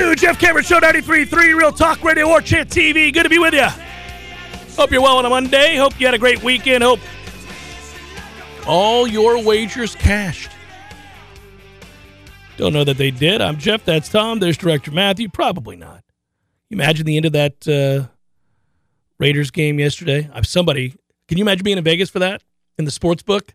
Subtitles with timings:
[0.00, 3.12] Two, Jeff Cameron Show 93.3, Real Talk Radio War Chant TV.
[3.12, 3.66] Good to be with you.
[4.74, 5.76] Hope you're well on a Monday.
[5.76, 6.82] Hope you had a great weekend.
[6.82, 7.00] Hope
[8.66, 10.52] all your wagers cashed.
[12.56, 13.42] Don't know that they did.
[13.42, 13.84] I'm Jeff.
[13.84, 14.38] That's Tom.
[14.38, 15.28] There's Director Matthew.
[15.28, 16.02] Probably not.
[16.70, 18.08] Imagine the end of that uh,
[19.18, 20.30] Raiders game yesterday?
[20.32, 20.94] I'm somebody.
[21.28, 22.42] Can you imagine being in Vegas for that
[22.78, 23.52] in the sports book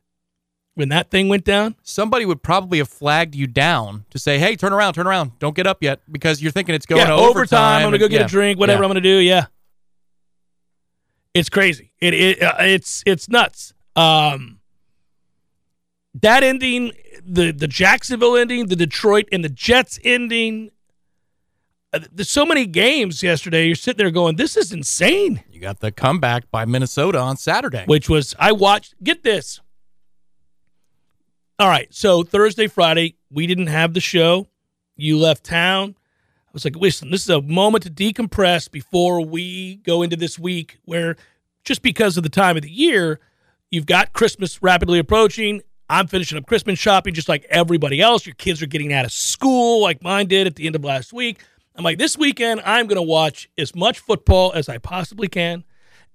[0.76, 1.76] when that thing went down?
[1.82, 5.56] Somebody would probably have flagged you down to say, "Hey, turn around, turn around, don't
[5.56, 7.78] get up yet," because you're thinking it's going yeah, to overtime.
[7.78, 8.60] I'm gonna go get yeah, a drink.
[8.60, 8.86] Whatever yeah.
[8.86, 9.18] I'm gonna do.
[9.18, 9.46] Yeah,
[11.34, 11.92] it's crazy.
[12.00, 13.74] It, it uh, it's it's nuts.
[13.96, 14.60] Um,
[16.22, 16.92] that ending,
[17.26, 20.72] the the Jacksonville ending, the Detroit and the Jets ending.
[21.94, 23.66] Uh, there's so many games yesterday.
[23.66, 27.86] You're sitting there going, "This is insane." You got the comeback by Minnesota on Saturday.
[27.86, 28.96] Which was I watched.
[29.04, 29.62] Get this.
[31.58, 34.48] All right, so Thursday, Friday, we didn't have the show.
[34.98, 35.96] You left town.
[35.98, 40.38] I was like, listen, this is a moment to decompress before we go into this
[40.38, 41.16] week where
[41.64, 43.22] just because of the time of the year,
[43.72, 45.62] you've got Christmas rapidly approaching.
[45.90, 48.26] I'm finishing up Christmas shopping just like everybody else.
[48.26, 51.14] Your kids are getting out of school like mine did at the end of last
[51.14, 51.42] week.
[51.78, 55.64] I'm like, this weekend, I'm going to watch as much football as I possibly can.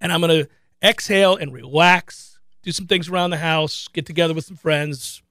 [0.03, 0.51] And I'm going to
[0.87, 5.23] exhale and relax, do some things around the house, get together with some friends,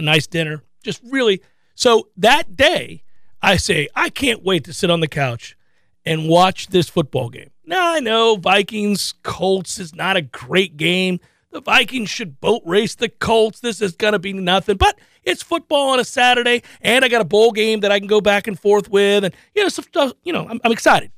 [0.00, 0.64] a nice dinner.
[0.82, 1.42] Just really.
[1.74, 3.04] So that day,
[3.42, 5.56] I say, I can't wait to sit on the couch
[6.04, 7.50] and watch this football game.
[7.64, 11.20] Now, I know Vikings Colts is not a great game.
[11.52, 13.60] The Vikings should boat race the Colts.
[13.60, 17.20] This is going to be nothing, but it's football on a Saturday, and I got
[17.20, 20.12] a bowl game that I can go back and forth with, and you know.
[20.24, 21.10] You know, I'm, I'm excited.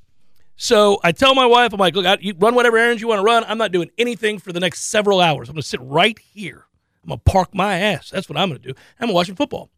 [0.57, 3.19] So I tell my wife, I'm like, look, I, you run whatever errands you want
[3.19, 3.45] to run.
[3.47, 5.49] I'm not doing anything for the next several hours.
[5.49, 6.67] I'm going to sit right here.
[7.03, 8.11] I'm going to park my ass.
[8.11, 8.79] That's what I'm going to do.
[9.01, 9.71] I'm watching football.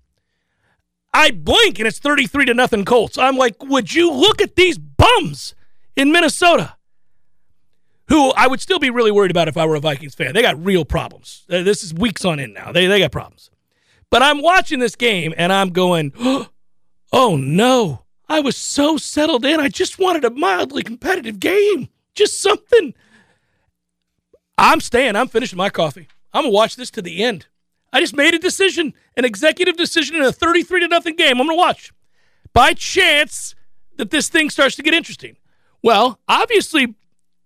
[1.13, 3.17] I blink and it's 33 to nothing Colts.
[3.17, 5.55] I'm like, would you look at these bums
[5.97, 6.77] in Minnesota?
[8.09, 10.35] Who I would still be really worried about if I were a Vikings fan.
[10.35, 11.45] They got real problems.
[11.49, 12.73] Uh, This is weeks on in now.
[12.73, 13.51] They, they got problems.
[14.11, 16.13] But I'm watching this game and I'm going,
[17.13, 18.05] oh no.
[18.29, 19.61] I was so settled in.
[19.61, 21.89] I just wanted a mildly competitive game.
[22.15, 22.95] Just something.
[24.59, 25.17] I'm staying.
[25.17, 26.09] I'm finishing my coffee.
[26.35, 27.47] I'm going to watch this to the end.
[27.93, 31.41] I just made a decision, an executive decision in a 33 to nothing game.
[31.41, 31.93] I'm going to watch.
[32.53, 33.55] By chance
[33.97, 35.37] that this thing starts to get interesting.
[35.83, 36.95] Well, obviously,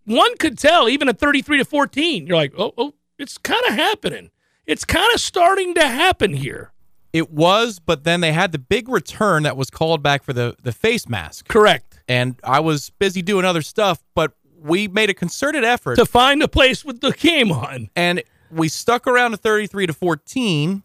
[0.07, 3.75] one could tell even at 33 to 14, you're like, oh, oh it's kind of
[3.75, 4.31] happening.
[4.67, 6.73] It's kind of starting to happen here.
[7.13, 10.57] It was, but then they had the big return that was called back for the
[10.63, 11.49] the face mask.
[11.49, 12.01] Correct.
[12.07, 16.43] And I was busy doing other stuff, but we made a concerted effort To find
[16.43, 17.91] a place with the game on.
[17.97, 20.83] and we stuck around to 33 to 14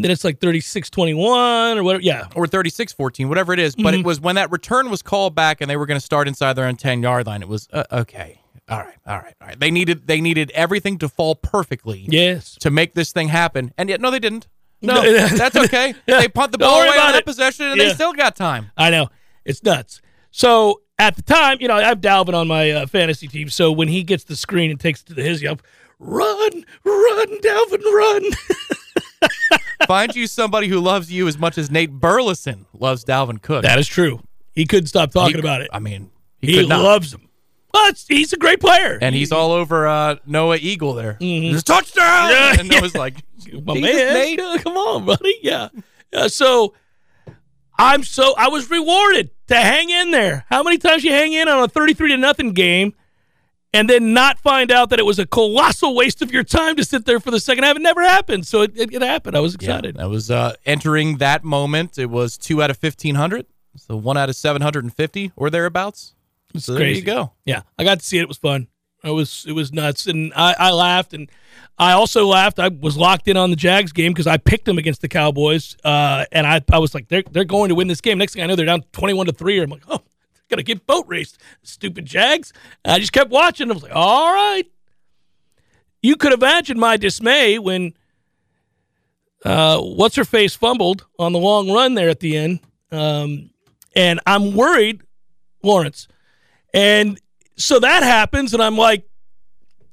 [0.00, 2.02] then it's like 36 21 or whatever.
[2.02, 2.28] Yeah.
[2.36, 3.74] or 36 14, whatever it is.
[3.74, 6.28] But it was when that return was called back and they were going to start
[6.28, 7.42] inside their own 10 yard line.
[7.42, 8.40] It was uh, okay.
[8.68, 9.58] All right, all right, all right.
[9.58, 12.54] They needed they needed everything to fall perfectly Yes.
[12.60, 14.46] to make this thing happen, and yet no, they didn't.
[14.82, 15.94] No, that's okay.
[16.06, 16.20] Yeah.
[16.20, 17.88] They punt the Don't ball away on that possession, and Yeah.
[17.88, 18.70] they still got time.
[18.76, 19.08] I know.
[19.44, 20.00] It's nuts.
[20.30, 23.48] So at the time, you know, I have Dalvin on my uh, fantasy team.
[23.48, 25.58] So when he gets the screen and takes it to the hizzy, I'm
[25.98, 28.22] run, run, Dalvin, run.
[29.86, 33.62] Find you somebody who loves you as much as Nate Burleson loves Dalvin Cook.
[33.62, 34.20] that is true.
[34.54, 35.70] He couldn't stop talking He- about it.
[35.72, 37.22] I mean, he, he loves him.
[37.72, 38.98] Well, he's a great player.
[39.00, 41.18] and he's all over uh, Noah Eagle there.
[41.20, 41.52] Mhm.
[41.52, 42.30] Just touchdown!
[42.30, 42.80] Yeah, and yeah.
[42.80, 43.14] Noah's like,
[43.64, 44.14] my Jesus, man.
[44.14, 44.38] Nate.
[44.38, 45.34] Yeah, Come on, buddy.
[45.42, 45.68] Yeah.
[46.12, 46.28] yeah.
[46.28, 46.74] So
[47.78, 50.44] I'm so I was rewarded to hang in there.
[50.48, 52.94] How many times you hang in on a 33 to nothing game
[53.72, 56.84] and then not find out that it was a colossal waste of your time to
[56.84, 57.76] sit there for the second half?
[57.76, 58.46] It never happened.
[58.46, 59.36] So it, it, it happened.
[59.36, 59.96] I was Yeah, excited.
[59.96, 61.98] that was uh, entering that moment.
[61.98, 65.32] It was two out of fifteen hundred, so one out of seven hundred and fifty
[65.36, 66.14] or thereabouts.
[66.56, 67.32] So there you go.
[67.44, 68.22] Yeah, I got to see it.
[68.22, 68.68] It was fun.
[69.04, 71.30] It was it was nuts, and I, I laughed, and
[71.78, 72.58] I also laughed.
[72.58, 75.76] I was locked in on the Jags game because I picked them against the Cowboys,
[75.84, 78.18] uh, and I I was like, they're they're going to win this game.
[78.18, 79.60] Next thing I know, they're down twenty one to three.
[79.60, 80.00] I'm like, oh,
[80.48, 82.52] gotta get boat raced, stupid Jags.
[82.84, 83.70] I just kept watching.
[83.70, 84.64] I was like, all right.
[86.02, 87.94] You could imagine my dismay when
[89.44, 92.60] uh, what's her face fumbled on the long run there at the end,
[92.90, 93.50] um,
[93.94, 95.02] and I'm worried,
[95.62, 96.08] Lawrence.
[96.72, 97.20] And
[97.56, 99.08] so that happens, and I'm like,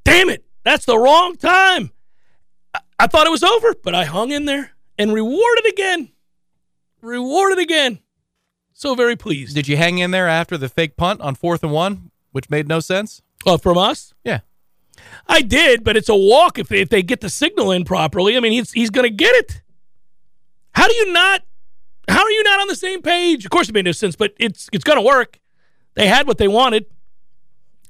[0.03, 1.91] damn it, that's the wrong time.
[2.73, 6.09] I, I thought it was over, but I hung in there and rewarded again.
[7.01, 7.99] Rewarded again.
[8.77, 9.55] So very pleased.
[9.55, 12.67] Did you hang in there after the fake punt on fourth and one, which made
[12.67, 13.21] no sense?
[13.45, 14.13] Uh, from us?
[14.25, 14.41] Yeah.
[15.27, 18.35] I did, but it's a walk if they, if they get the signal in properly.
[18.35, 19.61] I mean, he's he's going to get it.
[20.73, 21.43] How do you not?
[22.09, 23.45] How are you not on the same page?
[23.45, 25.39] Of course, it made no sense, but it's it's going to work.
[25.93, 26.85] They had what they wanted.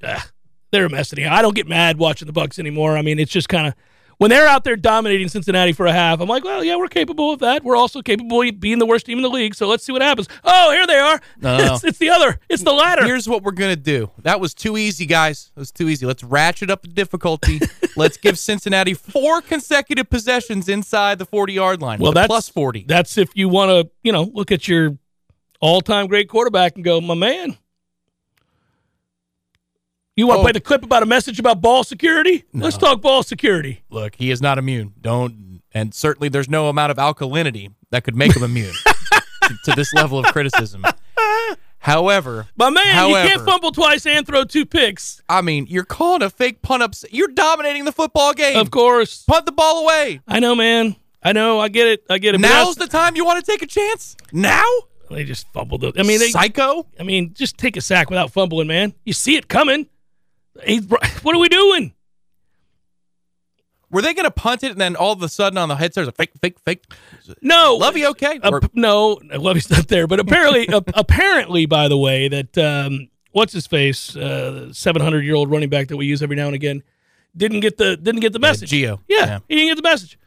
[0.04, 0.22] Ugh,
[0.70, 1.34] they're a mess anyhow.
[1.34, 2.96] I don't get mad watching the Bucs anymore.
[2.96, 3.74] I mean, it's just kind of
[4.18, 6.20] when they're out there dominating Cincinnati for a half.
[6.20, 7.64] I'm like, well, yeah, we're capable of that.
[7.64, 9.54] We're also capable of being the worst team in the league.
[9.54, 10.28] So let's see what happens.
[10.44, 11.20] Oh, here they are.
[11.40, 11.66] No, no.
[11.76, 12.38] It's, it's the other.
[12.48, 13.04] It's the latter.
[13.04, 14.10] Here's what we're gonna do.
[14.22, 15.50] That was too easy, guys.
[15.54, 16.06] It was too easy.
[16.06, 17.60] Let's ratchet up the difficulty.
[17.96, 21.98] Let's give Cincinnati four consecutive possessions inside the 40 yard line.
[21.98, 22.84] Well, that's plus 40.
[22.86, 24.96] That's if you want to, you know, look at your
[25.60, 27.56] all-time great quarterback and go, my man.
[30.16, 30.44] You want to Oh.
[30.44, 32.44] play the clip about a message about ball security?
[32.54, 33.82] Let's talk ball security.
[33.90, 34.94] Look, he is not immune.
[35.00, 38.72] Don't, and certainly there's no amount of alkalinity that could make him immune
[39.42, 40.84] to, to this level of criticism.
[41.78, 45.20] However, My man, you can't fumble twice and throw two picks.
[45.28, 46.94] I mean, you're calling a fake punt up.
[47.10, 48.56] You're dominating the football game.
[48.56, 49.22] Of course.
[49.24, 50.20] Punt the ball away.
[50.26, 50.96] I know, man.
[51.22, 51.60] I know.
[51.60, 52.04] I get it.
[52.08, 52.40] I get it.
[52.40, 54.16] Now's the time you want to take a chance.
[54.32, 54.64] Now,
[55.10, 55.94] they just fumbled it.
[55.98, 56.86] I mean, they, psycho.
[56.98, 58.94] I mean, just take a sack without fumbling, man.
[59.04, 59.86] You see it coming.
[60.64, 60.86] He's,
[61.22, 61.92] what are we doing?
[63.90, 65.92] Were they going to punt it and then all of a sudden on the head
[65.94, 66.84] there's a fake, fake, fake?
[67.40, 68.38] No, Lovey, okay?
[68.42, 70.06] Uh, Or- no, Lovey's not there.
[70.08, 75.24] But apparently, uh, apparently, by the way, that um, what's his face, uh, seven hundred
[75.24, 76.82] year old running back that we use every now and again,
[77.36, 78.70] didn't get the didn't get the message.
[78.70, 78.98] Gio.
[79.08, 79.38] yeah, Yeah.
[79.48, 80.18] he didn't get the message.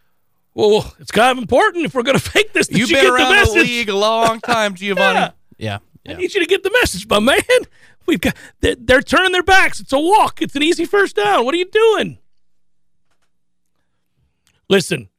[0.54, 2.70] Well, it's kind of important if we're going to fake this.
[2.72, 5.34] You've you been get around the the, league a long time, Giovani.
[5.58, 5.80] Yeah.
[6.06, 6.14] yeah.
[6.14, 7.40] I need you to get the message, my man.
[8.10, 9.80] We've got they're, they're turning their backs.
[9.80, 10.42] It's a walk.
[10.42, 11.46] It's an easy first down.
[11.46, 12.18] What are you doing?
[14.68, 15.10] Listen,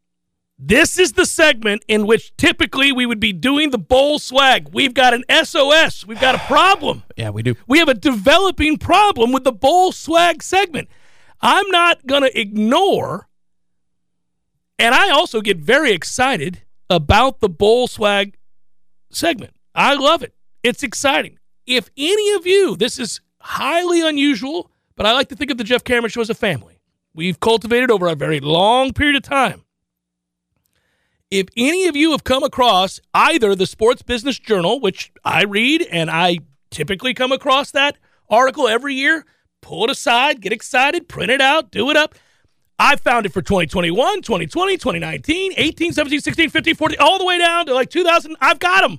[0.59, 4.71] this is the segment in which typically we would be doing the bowl swag.
[4.73, 6.05] We've got an SOS.
[6.05, 7.05] We've got a problem.
[7.17, 7.55] Yeah, we do.
[7.69, 10.89] We have a developing problem with the bowl swag segment.
[11.43, 13.29] I'm not going to ignore,
[14.79, 18.39] and I also get very excited about the bowl swag
[19.11, 19.55] segment.
[19.75, 20.33] I love it.
[20.63, 21.40] It's exciting.
[21.71, 25.63] If any of you, this is highly unusual, but I like to think of the
[25.63, 26.81] Jeff Cameron Show as a family.
[27.15, 29.63] We've cultivated over a very long period of time.
[31.31, 35.83] If any of you have come across either the Sports Business Journal, which I read
[35.93, 36.41] and I
[36.73, 37.97] typically come across that
[38.29, 39.25] article every year,
[39.61, 42.17] pull it aside, get excited, print it out, do it up.
[42.81, 47.39] I found it for 2021, 2020, 2019, 18, 17, 16, 15, 14, all the way
[47.39, 48.37] down to like 2000.
[48.41, 48.99] I've got them.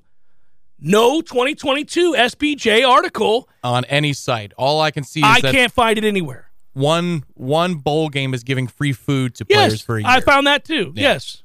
[0.82, 3.48] No 2022 SBJ article.
[3.64, 6.50] On any site, all I can see is I can't find it anywhere.
[6.74, 10.10] one one bowl game is giving free food to players Yes, for a year.
[10.10, 10.92] I found that too.
[10.96, 11.14] Yeah.
[11.14, 11.44] Yes.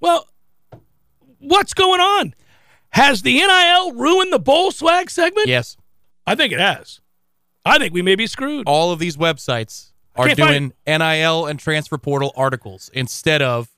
[0.00, 0.28] Well,
[1.40, 2.34] what's going on?
[2.90, 5.48] Has the NIL ruined the bowl swag segment?
[5.48, 5.76] yes,
[6.26, 7.00] I think it has.
[7.64, 8.68] I think we may be screwed.
[8.68, 13.68] all of these websites are doing NIL and transfer portal articles instead of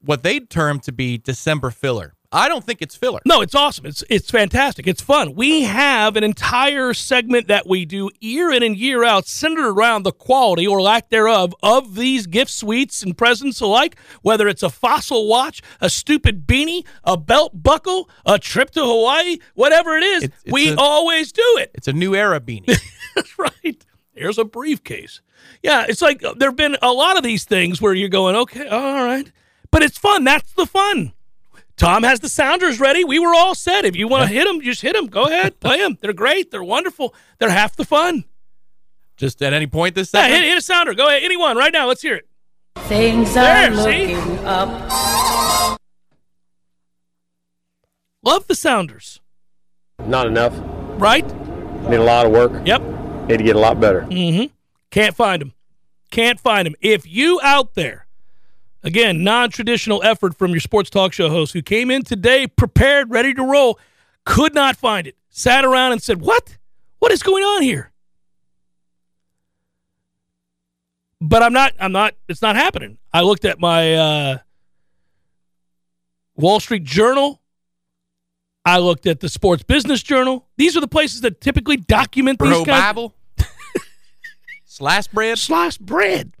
[0.00, 2.14] what they term to be December filler.
[2.34, 3.20] I don't think it's filler.
[3.24, 3.86] No, it's awesome.
[3.86, 4.86] It's it's fantastic.
[4.86, 5.34] It's fun.
[5.34, 10.02] We have an entire segment that we do year in and year out centered around
[10.02, 14.68] the quality or lack thereof of these gift suites and presents alike, whether it's a
[14.70, 20.24] fossil watch, a stupid beanie, a belt buckle, a trip to Hawaii, whatever it is,
[20.24, 21.70] It's- it's we a- always do it.
[21.74, 22.66] It's a new era beanie.
[23.14, 23.84] That's right.
[24.12, 25.20] Here's a briefcase.
[25.62, 28.34] Yeah, it's like uh, there have been a lot of these things where you're going,
[28.36, 29.30] okay, all right.
[29.70, 30.24] But it's fun.
[30.24, 31.12] That's the fun.
[31.76, 33.02] Tom has the sounders ready.
[33.04, 33.84] We were all set.
[33.84, 35.06] If you want to hit them, just hit them.
[35.06, 35.98] Go ahead, play them.
[36.00, 36.50] They're great.
[36.50, 37.14] They're wonderful.
[37.38, 38.24] They're half the fun.
[39.16, 40.94] Just at any point this Yeah, hit, hit a sounder.
[40.94, 41.22] Go ahead.
[41.22, 41.86] Anyone right now.
[41.86, 42.28] Let's hear it.
[42.88, 44.14] Things There, are see?
[44.16, 45.80] looking up.
[48.22, 49.20] Love the sounders,
[49.98, 50.54] Not enough.
[51.00, 51.26] right?
[51.88, 52.52] Need a lot of work.
[52.66, 52.80] Yep.
[53.28, 54.02] Need to get a lot better.
[54.02, 54.52] Mm-hmm.
[54.90, 55.52] Can't find them.
[56.10, 56.74] Can't find them.
[56.80, 58.03] If you out there,
[58.84, 63.34] again, non-traditional effort from your sports talk show host who came in today prepared, ready
[63.34, 63.78] to roll,
[64.24, 65.16] could not find it.
[65.30, 66.58] Sat around and said, "What?
[67.00, 67.90] What is going on here?"
[71.20, 71.72] But I'm not.
[71.80, 72.14] I'm not.
[72.28, 72.98] It's not happening.
[73.12, 74.38] I looked at my uh,
[76.36, 77.40] Wall Street Journal.
[78.64, 80.46] I looked at the Sports Business Journal.
[80.56, 82.68] These are the places that typically document Bro these kinds.
[82.82, 83.14] Bible.
[84.64, 85.38] Slice bread.
[85.38, 86.32] sliced bread.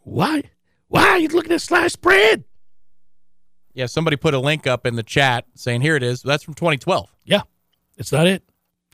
[0.00, 0.42] Why?
[0.90, 2.42] Why are you looking at sliced bread?
[3.74, 6.20] Yeah, somebody put a link up in the chat saying, here it is.
[6.20, 7.08] That's from 2012.
[7.24, 7.42] Yeah,
[7.96, 8.42] it's not it.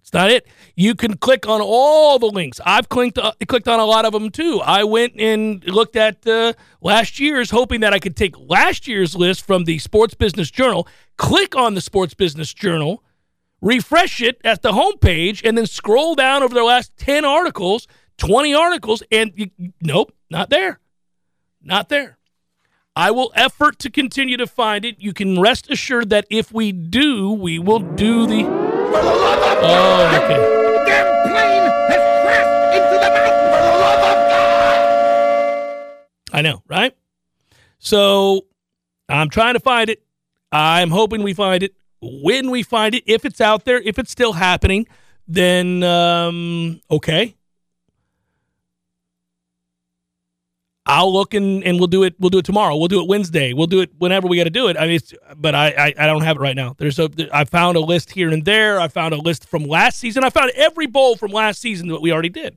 [0.03, 0.47] It's not it.
[0.77, 2.61] You can click on all the links.
[2.65, 4.61] I've clicked uh, clicked on a lot of them too.
[4.63, 9.17] I went and looked at uh, last year's, hoping that I could take last year's
[9.17, 10.87] list from the Sports Business Journal,
[11.17, 13.03] click on the Sports Business Journal,
[13.63, 17.89] refresh it at the homepage, and then scroll down over the last ten articles,
[18.19, 19.51] twenty articles, and you,
[19.81, 20.79] nope, not there,
[21.67, 22.19] not there.
[22.95, 24.97] I will effort to continue to find it.
[24.99, 28.47] You can rest assured that if we do, we will do the.
[29.63, 30.57] Oh, okay.
[36.33, 36.95] I know, right?
[37.79, 38.47] So
[39.09, 40.03] I'm trying to find it.
[40.53, 41.75] I'm hoping we find it.
[42.03, 44.87] When we find it, if it's out there, if it's still happening,
[45.27, 47.36] then um, okay.
[50.87, 52.15] I'll look and, and we'll do it.
[52.19, 52.77] We'll do it tomorrow.
[52.77, 53.53] We'll do it Wednesday.
[53.53, 54.77] We'll do it whenever we got to do it.
[54.77, 56.75] I mean, it's, but I, I I don't have it right now.
[56.79, 58.81] There's a I found a list here and there.
[58.81, 60.23] I found a list from last season.
[60.25, 62.57] I found every bowl from last season that we already did.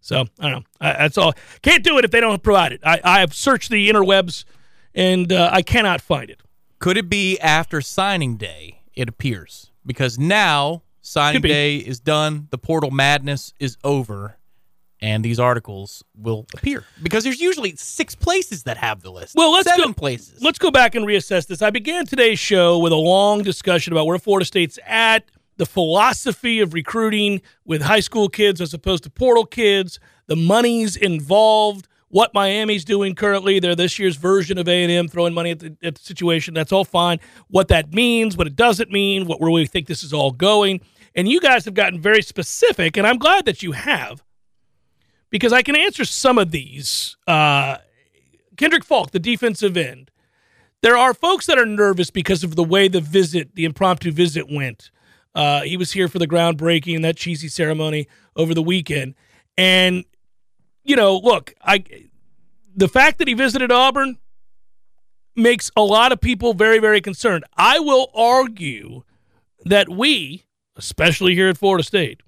[0.00, 0.62] So I don't know.
[0.80, 1.34] I, that's all.
[1.62, 2.80] Can't do it if they don't provide it.
[2.84, 4.44] I, I have searched the interwebs
[4.94, 6.40] and uh, I cannot find it.
[6.78, 8.82] Could it be after signing day?
[8.94, 12.46] It appears because now signing day is done.
[12.50, 14.38] The portal madness is over,
[15.00, 19.34] and these articles will appear because there's usually six places that have the list.
[19.36, 20.42] Well, let's seven go, places.
[20.42, 21.62] Let's go back and reassess this.
[21.62, 25.24] I began today's show with a long discussion about where Florida State's at,
[25.56, 30.96] the philosophy of recruiting with high school kids as opposed to portal kids, the monies
[30.96, 33.58] involved, what Miami's doing currently.
[33.58, 36.54] They're this year's version of A&M, throwing money at the, at the situation.
[36.54, 37.20] That's all fine.
[37.48, 40.80] What that means, what it doesn't mean, what where we think this is all going.
[41.14, 44.22] And you guys have gotten very specific, and I'm glad that you have
[45.30, 47.16] because I can answer some of these.
[47.26, 47.78] Uh,
[48.56, 50.10] Kendrick Faulk, the defensive end.
[50.82, 54.46] There are folks that are nervous because of the way the visit, the impromptu visit
[54.50, 54.90] went.
[55.34, 59.14] Uh, he was here for the groundbreaking and that cheesy ceremony over the weekend.
[59.58, 60.04] And,
[60.84, 61.84] you know, look, I
[62.74, 64.18] the fact that he visited Auburn
[65.34, 67.44] makes a lot of people very, very concerned.
[67.56, 69.02] I will argue
[69.64, 70.44] that we,
[70.76, 72.20] especially here at Florida State,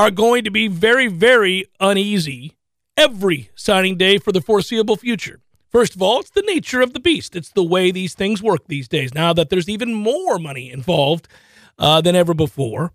[0.00, 2.56] are going to be very, very uneasy
[2.96, 5.40] every signing day for the foreseeable future.
[5.68, 7.36] First of all, it's the nature of the beast.
[7.36, 9.12] It's the way these things work these days.
[9.12, 11.28] Now that there's even more money involved
[11.78, 12.92] uh, than ever before,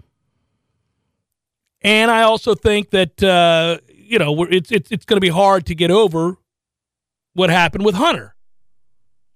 [1.84, 5.68] and I also think that uh, you know it's it's it's going to be hard
[5.68, 6.38] to get over
[7.34, 8.35] what happened with Hunter.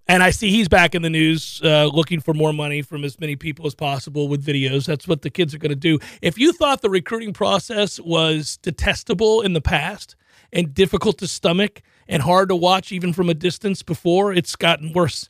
[0.09, 3.19] And I see he's back in the news uh, looking for more money from as
[3.19, 4.87] many people as possible with videos.
[4.87, 5.99] That's what the kids are going to do.
[6.19, 10.15] If you thought the recruiting process was detestable in the past
[10.51, 14.93] and difficult to stomach and hard to watch even from a distance before, it's gotten
[14.93, 15.29] worse.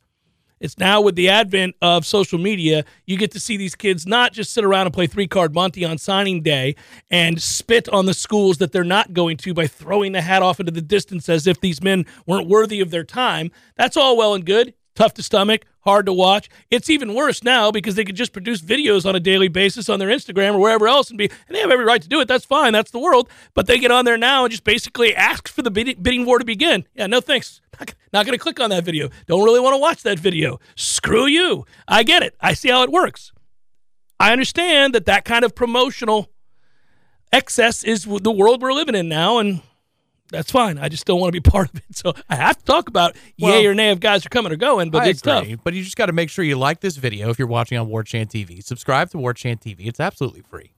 [0.59, 4.33] It's now with the advent of social media, you get to see these kids not
[4.33, 6.75] just sit around and play three card Monty on signing day
[7.09, 10.59] and spit on the schools that they're not going to by throwing the hat off
[10.59, 13.51] into the distance as if these men weren't worthy of their time.
[13.77, 14.73] That's all well and good.
[14.95, 16.49] Tough to stomach, hard to watch.
[16.69, 19.99] It's even worse now because they could just produce videos on a daily basis on
[19.99, 22.27] their Instagram or wherever else and be, and they have every right to do it.
[22.27, 22.73] That's fine.
[22.73, 23.27] That's the world.
[23.55, 26.45] But they get on there now and just basically ask for the bidding, war to
[26.45, 26.85] begin.
[26.93, 27.61] Yeah, no thanks.
[28.13, 29.09] Not going to click on that video.
[29.25, 30.59] Don't really want to watch that video.
[30.75, 31.65] Screw you.
[31.87, 32.35] I get it.
[32.39, 33.31] I see how it works.
[34.19, 36.29] I understand that that kind of promotional
[37.31, 39.61] excess is the world we're living in now, and
[40.31, 40.77] that's fine.
[40.77, 41.97] I just don't want to be part of it.
[41.97, 44.55] So I have to talk about Well, yay or nay if guys are coming or
[44.55, 45.63] going, but I it's agree, tough.
[45.63, 47.87] But you just got to make sure you like this video if you're watching on
[47.87, 48.63] War Chant TV.
[48.63, 49.87] Subscribe to War Chant TV.
[49.87, 50.73] It's absolutely free.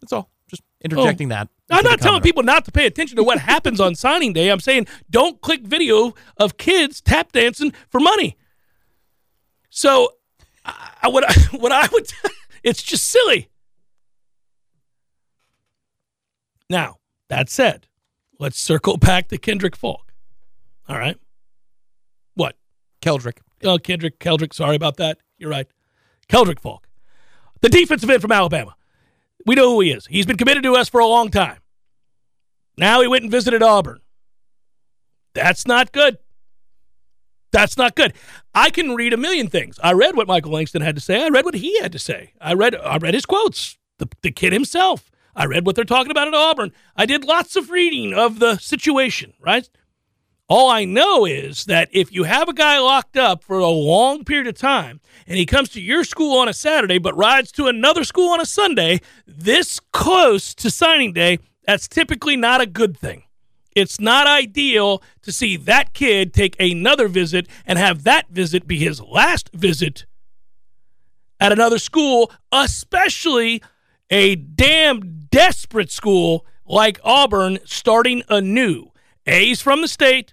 [0.00, 0.30] That's all.
[0.48, 1.34] Just interjecting oh.
[1.34, 1.48] that.
[1.70, 4.50] I'm not telling people not to pay attention to what happens on signing day.
[4.50, 8.36] I'm saying don't click video of kids tap dancing for money.
[9.70, 10.12] So,
[10.64, 12.06] I, what I, what I would,
[12.62, 13.48] it's just silly.
[16.70, 16.96] Now
[17.28, 17.86] that said,
[18.38, 20.12] let's circle back to Kendrick Faulk.
[20.88, 21.16] All right,
[22.34, 22.56] what?
[23.02, 23.38] Keldrick.
[23.64, 24.52] Oh, Kendrick Keldrick.
[24.52, 25.18] Sorry about that.
[25.38, 25.66] You're right.
[26.28, 26.88] Keldrick Faulk,
[27.60, 28.74] the defensive end from Alabama.
[29.44, 30.06] We know who he is.
[30.06, 31.58] He's been committed to us for a long time.
[32.76, 34.00] Now he went and visited Auburn.
[35.34, 36.18] That's not good.
[37.52, 38.12] That's not good.
[38.54, 39.78] I can read a million things.
[39.82, 41.24] I read what Michael Langston had to say.
[41.24, 42.32] I read what he had to say.
[42.40, 43.78] I read I read his quotes.
[43.98, 45.10] The, the kid himself.
[45.36, 46.72] I read what they're talking about at Auburn.
[46.96, 49.68] I did lots of reading of the situation, right?
[50.48, 54.24] All I know is that if you have a guy locked up for a long
[54.24, 57.66] period of time and he comes to your school on a Saturday but rides to
[57.66, 62.96] another school on a Sunday, this close to signing day, that's typically not a good
[62.96, 63.24] thing.
[63.74, 68.78] It's not ideal to see that kid take another visit and have that visit be
[68.78, 70.06] his last visit
[71.38, 73.60] at another school, especially
[74.10, 78.90] a damn desperate school like Auburn starting anew.
[79.26, 80.32] A's from the state.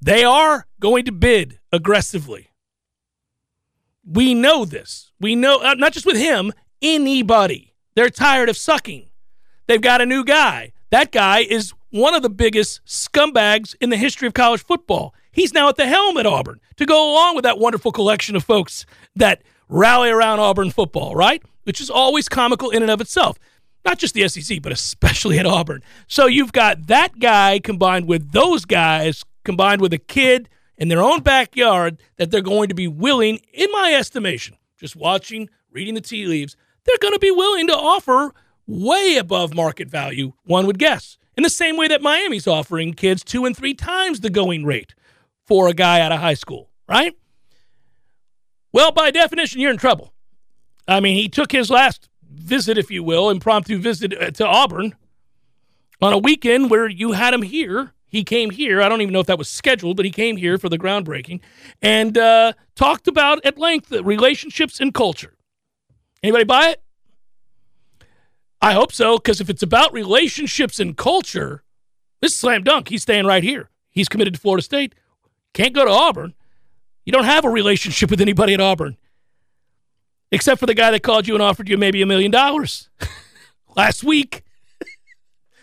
[0.00, 2.50] They are going to bid aggressively.
[4.06, 5.12] We know this.
[5.18, 6.52] We know, uh, not just with him,
[6.82, 7.74] anybody.
[7.94, 9.08] They're tired of sucking.
[9.66, 10.72] They've got a new guy.
[10.90, 15.14] That guy is one of the biggest scumbags in the history of college football.
[15.32, 18.44] He's now at the helm at Auburn to go along with that wonderful collection of
[18.44, 18.84] folks
[19.16, 21.42] that rally around Auburn football, right?
[21.64, 23.38] Which is always comical in and of itself.
[23.84, 25.82] Not just the SEC, but especially at Auburn.
[26.06, 31.02] So you've got that guy combined with those guys, combined with a kid in their
[31.02, 36.00] own backyard that they're going to be willing, in my estimation, just watching, reading the
[36.00, 38.32] tea leaves, they're going to be willing to offer
[38.66, 41.18] way above market value, one would guess.
[41.36, 44.94] In the same way that Miami's offering kids two and three times the going rate
[45.46, 47.14] for a guy out of high school, right?
[48.72, 50.13] Well, by definition, you're in trouble.
[50.86, 54.94] I mean, he took his last visit, if you will, impromptu visit uh, to Auburn
[56.00, 57.92] on a weekend where you had him here.
[58.06, 58.80] He came here.
[58.80, 61.40] I don't even know if that was scheduled, but he came here for the groundbreaking
[61.82, 65.34] and uh, talked about at length the relationships and culture.
[66.22, 66.82] Anybody buy it?
[68.62, 71.64] I hope so, because if it's about relationships and culture,
[72.20, 72.88] this is slam dunk.
[72.88, 73.68] He's staying right here.
[73.90, 74.94] He's committed to Florida State.
[75.52, 76.34] Can't go to Auburn.
[77.04, 78.96] You don't have a relationship with anybody at Auburn,
[80.32, 82.88] except for the guy that called you and offered you maybe a million dollars
[83.76, 84.44] last week.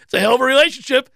[0.04, 1.10] it's a hell of a relationship.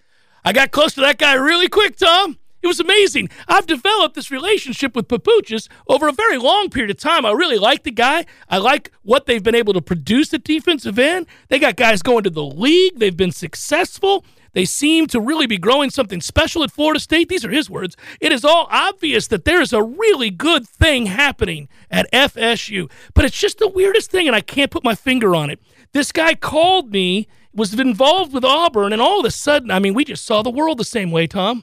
[0.44, 2.38] I got close to that guy really quick, Tom.
[2.62, 3.28] It was amazing.
[3.46, 7.24] I've developed this relationship with Papuchis over a very long period of time.
[7.24, 8.26] I really like the guy.
[8.48, 11.26] I like what they've been able to produce at defensive end.
[11.48, 12.98] They got guys going to the league.
[12.98, 14.24] They've been successful.
[14.56, 17.28] They seem to really be growing something special at Florida State.
[17.28, 17.94] These are his words.
[18.22, 23.26] It is all obvious that there is a really good thing happening at FSU, but
[23.26, 25.60] it's just the weirdest thing, and I can't put my finger on it.
[25.92, 29.92] This guy called me, was involved with Auburn, and all of a sudden, I mean,
[29.92, 31.62] we just saw the world the same way, Tom.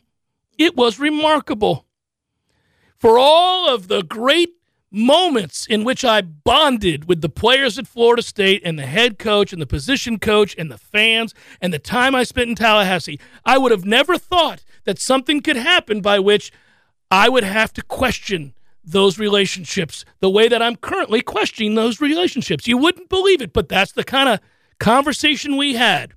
[0.60, 1.88] It was remarkable.
[3.00, 4.54] For all of the great
[4.94, 9.52] moments in which I bonded with the players at Florida State and the head coach
[9.52, 13.58] and the position coach and the fans and the time I spent in Tallahassee, I
[13.58, 16.52] would have never thought that something could happen by which
[17.10, 18.54] I would have to question
[18.86, 22.68] those relationships the way that I'm currently questioning those relationships.
[22.68, 24.40] You wouldn't believe it, but that's the kind of
[24.80, 26.14] conversation we had.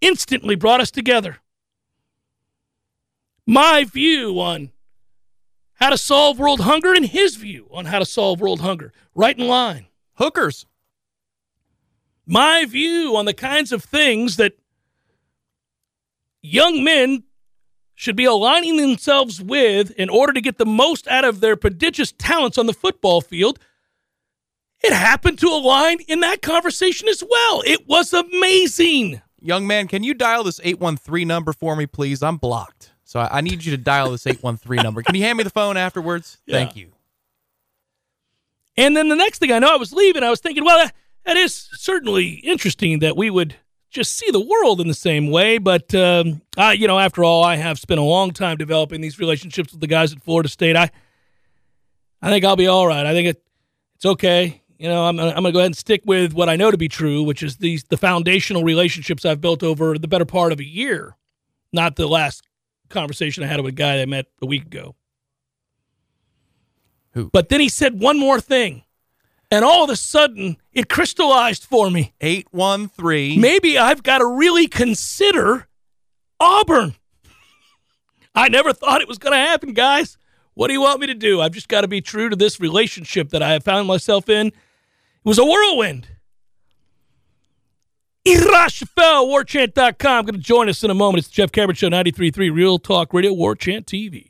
[0.00, 1.38] Instantly brought us together
[3.50, 4.70] my view on
[5.80, 8.92] how to solve world hunger and his view on how to solve world hunger.
[9.14, 9.86] Right in line.
[10.14, 10.66] Hookers.
[12.26, 14.52] My view on the kinds of things that
[16.42, 17.24] young men
[17.94, 22.12] should be aligning themselves with in order to get the most out of their prodigious
[22.12, 23.58] talents on the football field.
[24.82, 27.62] It happened to align in that conversation as well.
[27.66, 29.20] It was amazing.
[29.40, 32.22] Young man, can you dial this 813 number for me, please?
[32.22, 32.89] I'm blocked.
[33.10, 35.02] So I I need you to dial this 813 number.
[35.02, 36.38] Can you hand me the phone afterwards?
[36.46, 36.58] Yeah.
[36.58, 36.92] Thank you.
[38.76, 40.22] And then the next thing I know, I was leaving.
[40.22, 40.94] I was thinking, well, that,
[41.26, 43.56] that is certainly interesting that we would
[43.90, 45.58] just see the world in the same way.
[45.58, 49.18] But um, I, you know, after all, I have spent a long time developing these
[49.18, 50.76] relationships with the guys at Florida State.
[50.76, 50.88] I,
[52.22, 53.04] I think I'll be all right.
[53.04, 53.42] I think it,
[53.96, 54.62] it's okay.
[54.78, 56.78] You know, I'm, I'm going to go ahead and stick with what I know to
[56.78, 60.60] be true, which is these the foundational relationships I've built over the better part of
[60.60, 61.16] a year,
[61.72, 62.46] not the last
[62.90, 64.94] conversation I had with a guy I met a week ago.
[67.12, 67.30] Who?
[67.30, 68.84] But then he said one more thing,
[69.50, 72.14] and all of a sudden it crystallized for me.
[72.20, 73.40] 813.
[73.40, 75.66] Maybe I've got to really consider
[76.38, 76.94] Auburn.
[78.34, 80.16] I never thought it was going to happen, guys.
[80.54, 81.40] What do you want me to do?
[81.40, 84.48] I've just got to be true to this relationship that I have found myself in.
[84.48, 84.54] It
[85.24, 86.08] was a whirlwind.
[88.30, 90.26] Ira Schoffel, warchant.com.
[90.26, 91.18] Going to join us in a moment.
[91.18, 94.29] It's the Jeff Cameron Show, 93.3 Real Talk Radio, Warchant TV.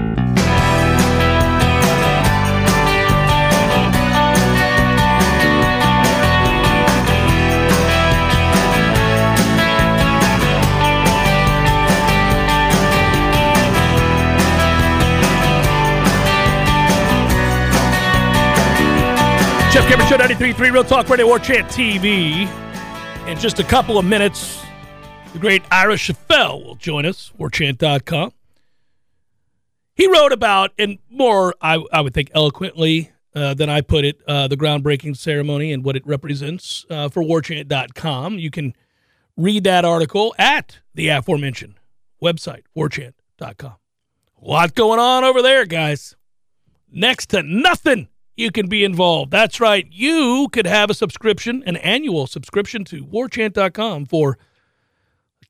[19.71, 22.45] Jeff Cameron Show 93.3 Real Talk Radio War Chant TV.
[23.25, 24.61] In just a couple of minutes,
[25.31, 28.33] the great Ira Schoffel will join us, warchant.com.
[29.95, 34.21] He wrote about, and more, I, I would think, eloquently uh, than I put it,
[34.27, 38.39] uh, the groundbreaking ceremony and what it represents uh, for warchant.com.
[38.39, 38.75] You can
[39.37, 41.75] read that article at the aforementioned
[42.21, 43.75] website, warchant.com.
[44.41, 46.17] A lot going on over there, guys.
[46.91, 49.31] Next to nothing you can be involved.
[49.31, 49.87] That's right.
[49.91, 54.37] You could have a subscription, an annual subscription to warchant.com for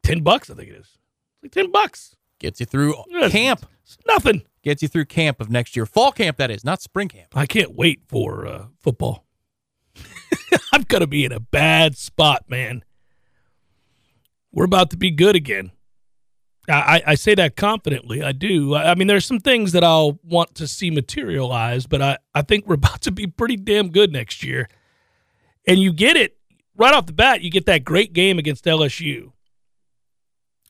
[0.04, 0.98] 10 bucks, I think it is.
[1.44, 2.15] Like 10 bucks.
[2.39, 3.32] Gets you through Yes.
[3.32, 3.65] camp.
[3.84, 4.44] It's nothing.
[4.63, 5.86] Gets you through camp of next year.
[5.86, 7.36] Fall camp, that is, not spring camp.
[7.36, 9.26] I can't wait for uh, football.
[10.74, 12.84] I'm going to be in a bad spot, man.
[14.52, 15.72] We're about to be good again.
[16.79, 18.21] I, I, say that confidently.
[18.23, 18.73] I do.
[18.73, 22.41] I, I mean, there's some things that I'll want to see materialize, but I, I
[22.41, 24.69] think we're about to be pretty damn good next year.
[25.67, 26.38] And you get it
[26.75, 27.41] right off the bat.
[27.41, 29.31] You get that great game against LSU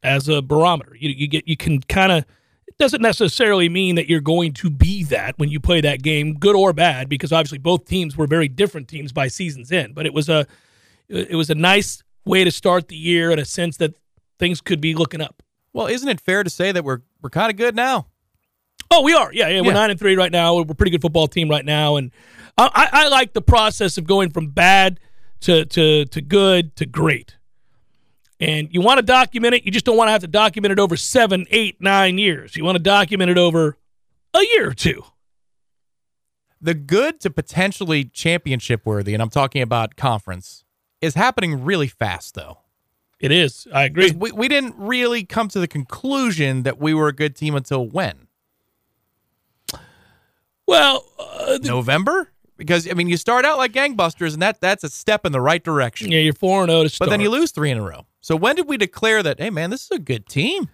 [0.04, 0.96] as a barometer.
[0.98, 2.26] You, you get you can kind of
[2.68, 6.36] it doesn't necessarily mean that you're going to be that when you play that game,
[6.36, 9.96] good or bad, because obviously both teams were very different teams by season's end.
[9.96, 10.46] But it was a
[11.08, 13.96] it was a nice way to start the year in a sense that
[14.40, 15.44] things could be looking up.
[15.74, 18.08] Well, isn't it fair to say that we're we're kind of good now?
[18.90, 19.32] Oh, we are.
[19.34, 19.62] Yeah, yeah.
[19.62, 19.74] We're Yeah.
[19.74, 20.56] nine and three right now.
[20.56, 22.12] We're a pretty good football team right now, and
[22.58, 25.00] I, I, like the process of going from bad
[25.42, 27.38] to to to good to great.
[28.40, 29.66] And you want to document it.
[29.66, 32.56] You just don't want to have to document it over seven, eight, nine years.
[32.58, 33.78] You want to document it over
[34.34, 35.04] a year or two.
[36.60, 40.64] The good to potentially championship worthy, and I'm talking about conference,
[41.02, 42.60] is happening really fast though.
[43.22, 43.68] It is.
[43.72, 44.12] I agree.
[44.12, 47.88] We, we didn't really come to the conclusion that we were a good team until
[47.88, 48.28] when?
[50.68, 52.30] Well, uh, the- November?
[52.58, 55.42] Because I mean, you start out like gangbusters, and that that's a step in the
[55.42, 56.12] right direction.
[56.12, 58.06] yeah, you're four and zero to But then you lose three in a row.
[58.20, 59.40] So when did we declare that?
[59.40, 60.70] Hey, man, this is a good team.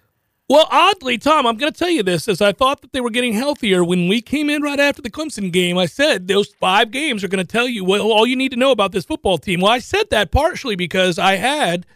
[0.50, 2.26] Well, oddly, Tom, I'm going to tell you this.
[2.28, 5.10] As I thought that they were getting healthier when we came in right after the
[5.10, 8.36] Clemson game, I said those five games are going to tell you well, all you
[8.36, 9.60] need to know about this football team.
[9.60, 11.86] Well, I said that partially because I had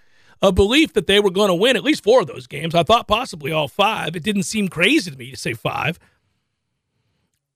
[0.43, 2.75] a belief that they were going to win at least four of those games.
[2.75, 4.17] I thought possibly all five.
[4.17, 5.99] It didn't seem crazy to me to say five.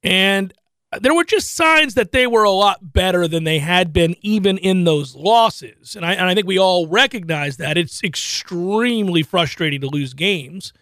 [0.03, 0.55] And
[1.01, 4.57] there were just signs that they were a lot better than they had been even
[4.57, 5.97] in those losses.
[5.97, 7.77] And I, and I think we all recognize that.
[7.77, 10.73] It's extremely frustrating to lose games.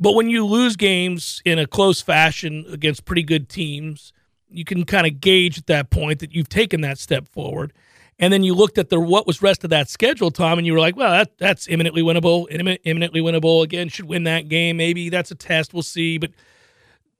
[0.00, 4.12] But when you lose games in a close fashion against pretty good teams,
[4.54, 7.72] You can kind of gauge at that point that you've taken that step forward.
[8.18, 10.72] And then you looked at the what was rest of that schedule, Tom, and you
[10.72, 13.64] were like, well, that, that's imminently winnable, immin- imminently winnable.
[13.64, 14.76] Again, should win that game.
[14.76, 15.74] Maybe that's a test.
[15.74, 16.18] We'll see.
[16.18, 16.30] But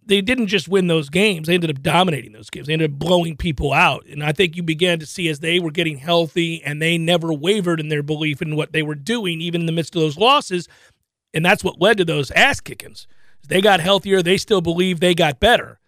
[0.07, 2.67] they didn't just win those games; they ended up dominating those games.
[2.67, 4.07] They ended up blowing people out.
[4.07, 7.33] And I think you began to see as they were getting healthy, and they never
[7.33, 10.19] wavered in their belief in what they were doing, even in the midst of those
[10.19, 10.69] losses.
[11.33, 13.09] And that's what led to those ass kickings.
[13.47, 14.23] They got healthier.
[14.23, 15.81] They still believe they got better.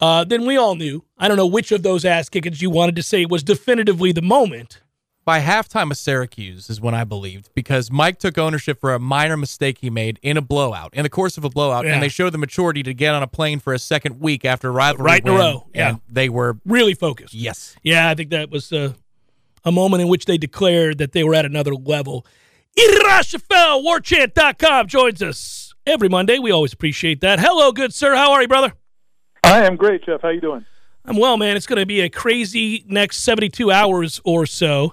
[0.00, 1.04] Uh, then we all knew.
[1.18, 4.22] I don't know which of those ass kickings you wanted to say was definitively the
[4.22, 4.80] moment.
[5.24, 9.36] By halftime of Syracuse is when I believed because Mike took ownership for a minor
[9.36, 11.94] mistake he made in a blowout, in the course of a blowout, Yeah.
[11.94, 14.68] and they showed the maturity to get on a plane for a second week after
[14.68, 15.88] a rivalry Right in a row, yeah.
[15.88, 17.34] and they were Really focused.
[17.34, 17.74] yes.
[17.82, 18.92] Yeah, I think that was uh,
[19.64, 22.24] a moment in which they declared that they were at another level.
[22.78, 26.38] Ira Schoffel, warchant.com joins us every Monday.
[26.38, 27.40] We always appreciate that.
[27.40, 28.14] Hello, good sir.
[28.14, 28.74] How are you, brother?
[29.56, 30.22] I am great, Jeff.
[30.22, 30.64] How you doing?
[31.04, 31.56] I'm well, man.
[31.56, 34.92] It's going to be a crazy next 72 hours or so.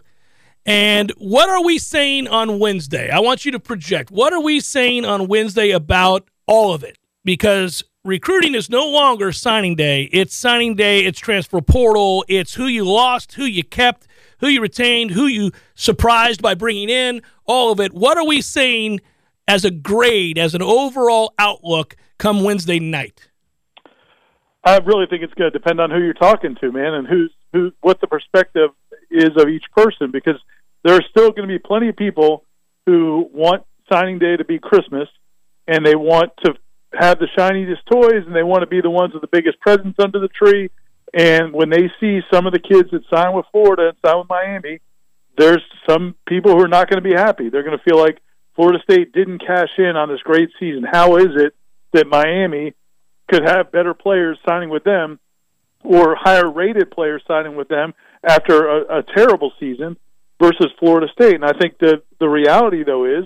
[0.64, 3.10] And what are we saying on Wednesday?
[3.10, 4.12] I want you to project.
[4.12, 7.00] What are we saying on Wednesday about all of it?
[7.26, 10.04] Because recruiting is no longer signing day.
[10.14, 14.62] It's signing day, it's transfer portal, it's who you lost, who you kept, who you
[14.62, 17.92] retained, who you surprised by bringing in, all of it.
[17.92, 19.00] What are we saying
[19.48, 23.30] as a grade, as an overall outlook come Wednesday night?
[24.64, 27.32] I really think it's going to depend on who you're talking to, man, and who's
[27.52, 28.70] who, what the perspective
[29.12, 30.40] is of each person, because
[30.84, 32.44] there are still going to be plenty of people
[32.86, 35.08] who want signing day to be Christmas,
[35.68, 36.56] and they want to
[36.94, 40.00] have the shiniest toys, and they want to be the ones with the biggest presents
[40.00, 40.70] under the tree.
[41.14, 44.30] And when they see some of the kids that sign with Florida and sign with
[44.30, 44.80] Miami,
[45.38, 47.50] there's some people who are not going to be happy.
[47.50, 48.20] They're going to feel like
[48.56, 50.84] Florida State didn't cash in on this great season.
[50.84, 51.56] How is it
[51.94, 52.74] that Miami
[53.30, 55.20] could have better players signing with them
[55.84, 59.98] or higher rated players signing with them after a, a terrible season
[60.42, 61.36] versus Florida State?
[61.36, 63.26] And I think the the reality though is,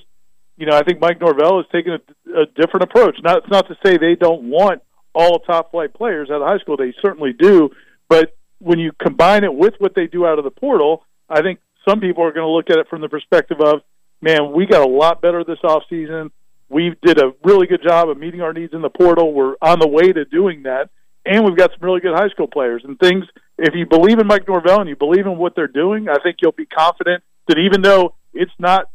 [0.57, 3.17] you know, I think Mike Norvell has taken a, a different approach.
[3.23, 4.81] Not it's not to say they don't want
[5.13, 6.77] all top flight players out of high school.
[6.77, 7.69] They certainly do,
[8.07, 11.59] but when you combine it with what they do out of the portal, I think
[11.87, 13.81] some people are going to look at it from the perspective of,
[14.21, 16.31] man, we got a lot better this off season.
[16.69, 19.33] We did a really good job of meeting our needs in the portal.
[19.33, 20.89] We're on the way to doing that,
[21.25, 23.25] and we've got some really good high school players and things.
[23.57, 26.37] If you believe in Mike Norvell and you believe in what they're doing, I think
[26.41, 28.89] you'll be confident that even though it's not,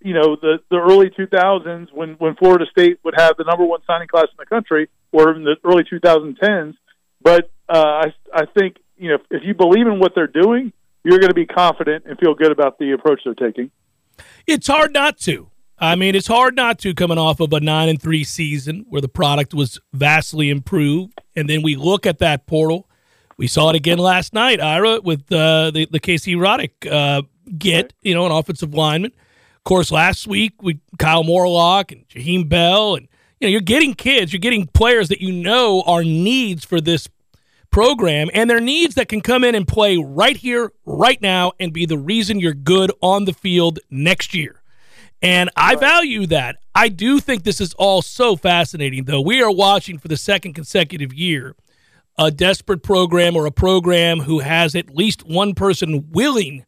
[0.00, 3.80] you know, the the early 2000s when when Florida State would have the number one
[3.86, 6.74] signing class in the country, or in the early 2010s,
[7.22, 10.72] but uh, I I think you know if, if you believe in what they're doing,
[11.04, 13.70] you're going to be confident and feel good about the approach they're taking.
[14.46, 15.51] It's hard not to.
[15.82, 19.00] I mean, it's hard not to coming off of a nine and three season where
[19.00, 22.88] the product was vastly improved, and then we look at that portal.
[23.36, 27.22] We saw it again last night, Ira, with uh, the the Casey Roddick uh,
[27.58, 29.10] get you know an offensive lineman.
[29.10, 33.08] Of course, last week we Kyle Morlock and Jaheim Bell, and
[33.40, 37.08] you know you're getting kids, you're getting players that you know are needs for this
[37.72, 41.72] program, and they're needs that can come in and play right here, right now, and
[41.72, 44.61] be the reason you're good on the field next year.
[45.22, 46.56] And I value that.
[46.74, 49.20] I do think this is all so fascinating, though.
[49.20, 51.54] We are watching for the second consecutive year
[52.18, 56.64] a desperate program or a program who has at least one person willing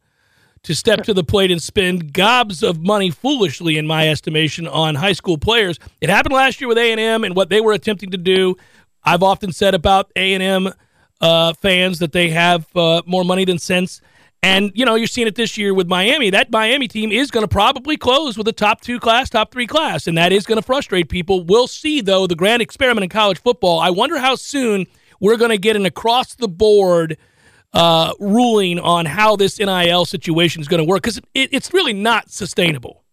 [0.63, 4.95] to step to the plate and spend gobs of money foolishly in my estimation on
[4.95, 8.17] high school players it happened last year with a&m and what they were attempting to
[8.17, 8.55] do
[9.03, 10.67] i've often said about a&m
[11.21, 14.01] uh, fans that they have uh, more money than sense
[14.45, 17.43] and you know you're seeing it this year with miami that miami team is going
[17.43, 20.59] to probably close with a top two class top three class and that is going
[20.59, 24.35] to frustrate people we'll see though the grand experiment in college football i wonder how
[24.35, 24.85] soon
[25.19, 27.17] we're going to get an across the board
[27.73, 31.93] uh, ruling on how this NIL situation is going to work because it, it's really
[31.93, 33.03] not sustainable.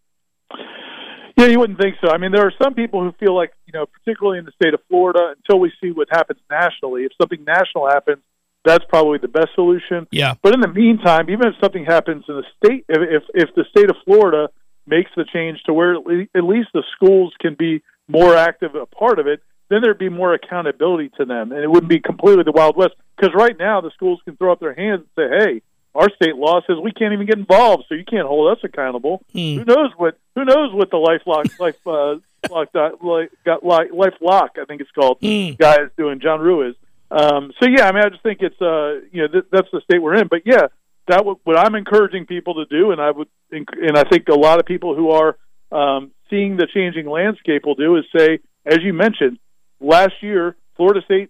[1.37, 2.11] Yeah, you wouldn't think so.
[2.11, 4.73] I mean, there are some people who feel like, you know, particularly in the state
[4.73, 8.21] of Florida, until we see what happens nationally, if something national happens,
[8.65, 10.07] that's probably the best solution.
[10.11, 10.35] Yeah.
[10.41, 13.65] But in the meantime, even if something happens in the state, if if, if the
[13.69, 14.49] state of Florida
[14.87, 19.17] makes the change to where at least the schools can be more active a part
[19.19, 22.51] of it, then there'd be more accountability to them, and it wouldn't be completely the
[22.51, 22.93] Wild West.
[23.15, 25.61] Because right now, the schools can throw up their hands and say, "Hey,
[25.95, 29.21] our state law says we can't even get involved, so you can't hold us accountable."
[29.31, 29.57] Hmm.
[29.59, 30.17] Who knows what?
[30.35, 32.15] Who knows what the life lock, life uh,
[32.51, 35.51] lock, dot- like, got life lock, I think it's called, Hmm.
[35.57, 36.75] guy is doing John Ruiz.
[37.13, 39.81] Um, so yeah, I mean, I just think it's uh, you know th- that's the
[39.81, 40.27] state we're in.
[40.27, 40.67] But yeah,
[41.07, 44.27] that w- what I'm encouraging people to do, and I would, enc- and I think
[44.29, 45.37] a lot of people who are
[45.71, 49.37] um, seeing the changing landscape will do is say, as you mentioned,
[49.79, 51.29] last year Florida State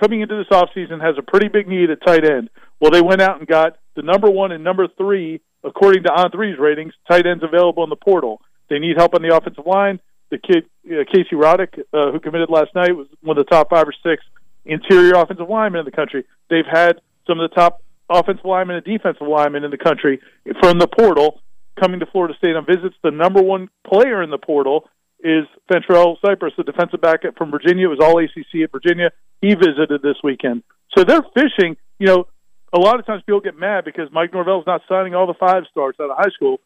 [0.00, 2.48] coming into this offseason has a pretty big need at tight end.
[2.80, 6.58] Well, they went out and got the number one and number three, according to On3's
[6.58, 8.40] ratings, tight ends available in the portal.
[8.70, 10.00] They need help on the offensive line.
[10.30, 13.68] The kid, uh, Casey Roddick, uh, who committed last night, was one of the top
[13.70, 14.24] five or six
[14.64, 16.24] interior offensive linemen in the country.
[16.50, 20.20] They've had some of the top offensive linemen and defensive linemen in the country
[20.60, 21.40] from the portal
[21.80, 22.94] coming to Florida State on visits.
[23.02, 24.88] The number one player in the portal
[25.20, 27.86] is Fentrell Cypress, the defensive back from Virginia.
[27.86, 29.10] It was all ACC at Virginia.
[29.40, 30.62] He visited this weekend.
[30.96, 31.76] So they're fishing.
[31.98, 32.26] You know,
[32.72, 35.64] a lot of times people get mad because Mike Norvell's not signing all the five
[35.70, 36.60] stars out of high school.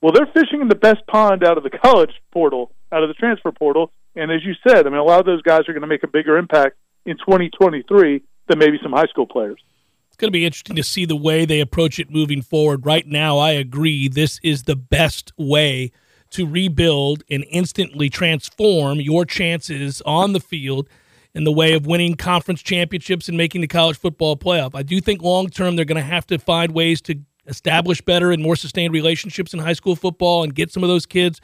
[0.00, 3.14] Well, they're fishing in the best pond out of the college portal, out of the
[3.14, 3.90] transfer portal.
[4.14, 6.02] And as you said, I mean, a lot of those guys are going to make
[6.02, 9.60] a bigger impact in 2023 than maybe some high school players.
[10.08, 12.84] It's going to be interesting to see the way they approach it moving forward.
[12.84, 15.90] Right now, I agree this is the best way
[16.30, 20.88] to rebuild and instantly transform your chances on the field
[21.34, 24.74] in the way of winning conference championships and making the college football playoff.
[24.74, 28.30] I do think long term they're going to have to find ways to establish better
[28.30, 31.40] and more sustained relationships in high school football and get some of those kids.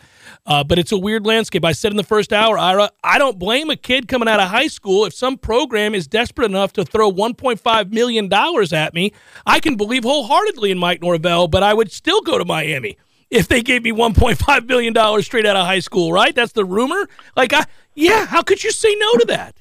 [0.46, 1.64] Uh, but it's a weird landscape.
[1.64, 4.48] I said in the first hour, Ira, I don't blame a kid coming out of
[4.48, 9.12] high school if some program is desperate enough to throw $1.5 million at me.
[9.46, 12.96] I can believe wholeheartedly in Mike Norvell, but I would still go to Miami
[13.30, 16.34] if they gave me 1.5 billion dollars straight out of high school, right?
[16.34, 17.08] That's the rumor.
[17.37, 19.56] Like, I, yeah, how could you say no to that?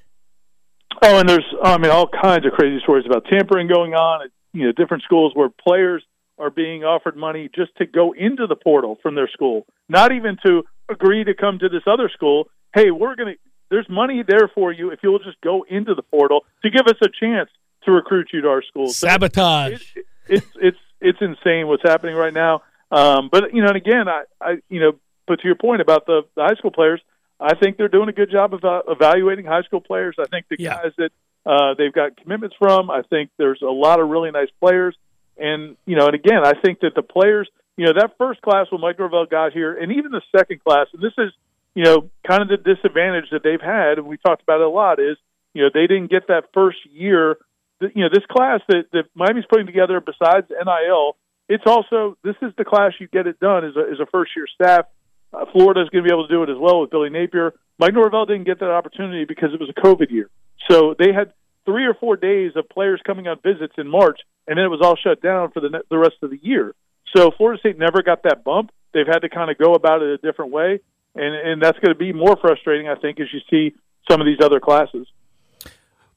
[1.01, 4.31] Oh, and there's, I mean, all kinds of crazy stories about tampering going on at
[4.53, 6.03] you know different schools where players
[6.37, 10.37] are being offered money just to go into the portal from their school, not even
[10.45, 12.49] to agree to come to this other school.
[12.73, 13.39] Hey, we're going to.
[13.69, 16.95] There's money there for you if you'll just go into the portal to give us
[17.01, 17.49] a chance
[17.83, 18.87] to recruit you to our school.
[18.87, 19.71] Sabotage.
[19.71, 22.61] So it, it, it's it's it's insane what's happening right now.
[22.91, 24.93] Um, but you know, and again, I, I you know,
[25.27, 27.01] but to your point about the, the high school players,
[27.39, 30.15] I think they're doing a good job of uh, evaluating high school players.
[30.19, 30.75] I think the yeah.
[30.75, 31.11] guys that
[31.45, 34.95] uh, they've got commitments from, I think there's a lot of really nice players.
[35.39, 38.67] And you know, and again, I think that the players, you know, that first class
[38.71, 41.31] when Mike Norvell got here, and even the second class, and this is,
[41.75, 44.69] you know, kind of the disadvantage that they've had, and we talked about it a
[44.69, 45.17] lot, is
[45.53, 47.37] you know they didn't get that first year.
[47.79, 51.15] You know, this class that, that Miami's putting together, besides NIL,
[51.47, 54.31] it's also this is the class you get it done as a, as a first
[54.35, 54.85] year staff.
[55.33, 57.53] Uh, Florida is going to be able to do it as well with Billy Napier.
[57.77, 60.29] Mike Norvell didn't get that opportunity because it was a COVID year,
[60.69, 61.33] so they had
[61.65, 64.81] three or four days of players coming on visits in March, and then it was
[64.81, 66.73] all shut down for the the rest of the year.
[67.15, 68.71] So Florida State never got that bump.
[68.93, 70.79] They've had to kind of go about it a different way,
[71.15, 73.75] and and that's going to be more frustrating, I think, as you see
[74.09, 75.07] some of these other classes.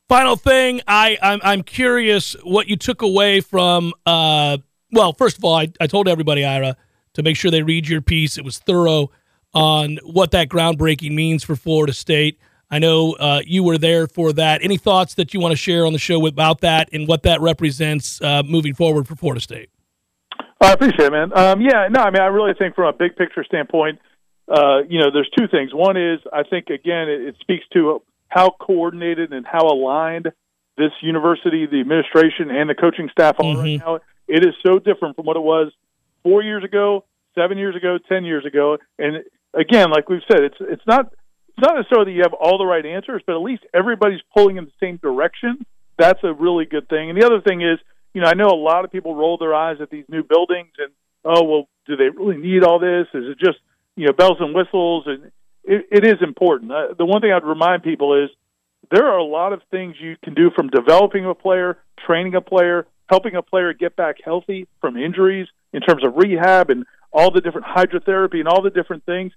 [0.08, 3.92] Final thing, I I'm, I'm curious what you took away from.
[4.04, 4.58] Uh,
[4.90, 6.76] well, first of all, I, I told everybody, Ira,
[7.14, 8.36] to make sure they read your piece.
[8.36, 9.12] It was thorough
[9.54, 12.40] on what that groundbreaking means for Florida State.
[12.70, 14.62] I know uh, you were there for that.
[14.62, 17.40] Any thoughts that you want to share on the show about that and what that
[17.40, 19.70] represents uh, moving forward for Florida State?
[20.60, 21.36] I appreciate it, man.
[21.36, 23.98] Um, yeah, no, I mean, I really think from a big picture standpoint,
[24.46, 25.72] uh, you know, there's two things.
[25.72, 30.28] One is I think again it, it speaks to how coordinated and how aligned
[30.76, 33.60] this university, the administration, and the coaching staff are Mm-hmm.
[33.60, 33.98] right now.
[34.28, 35.72] It is so different from what it was
[36.22, 37.04] four years ago,
[37.34, 38.78] seven years ago, ten years ago.
[38.98, 41.12] And again, like we've said, it's it's not
[41.50, 44.56] it's not necessarily that you have all the right answers, but at least everybody's pulling
[44.56, 45.64] in the same direction.
[45.98, 47.10] That's a really good thing.
[47.10, 47.78] And the other thing is,
[48.14, 50.72] you know, I know a lot of people roll their eyes at these new buildings
[50.78, 50.92] and
[51.24, 53.06] oh well, do they really need all this?
[53.14, 53.58] Is it just
[53.96, 55.04] you know bells and whistles?
[55.06, 55.30] And
[55.64, 56.72] it, it is important.
[56.72, 58.30] Uh, the one thing I'd remind people is
[58.90, 62.40] there are a lot of things you can do from developing a player, training a
[62.40, 67.30] player, helping a player get back healthy from injuries in terms of rehab and all
[67.30, 69.32] the different hydrotherapy and all the different things.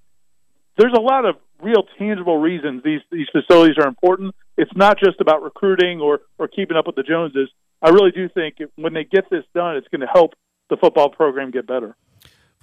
[0.78, 4.36] There's a lot of real tangible reasons these these facilities are important.
[4.58, 7.50] It's not just about recruiting or or keeping up with the Joneses.
[7.82, 10.34] I really do think when they get this done, it's going to help
[10.70, 11.96] the football program get better.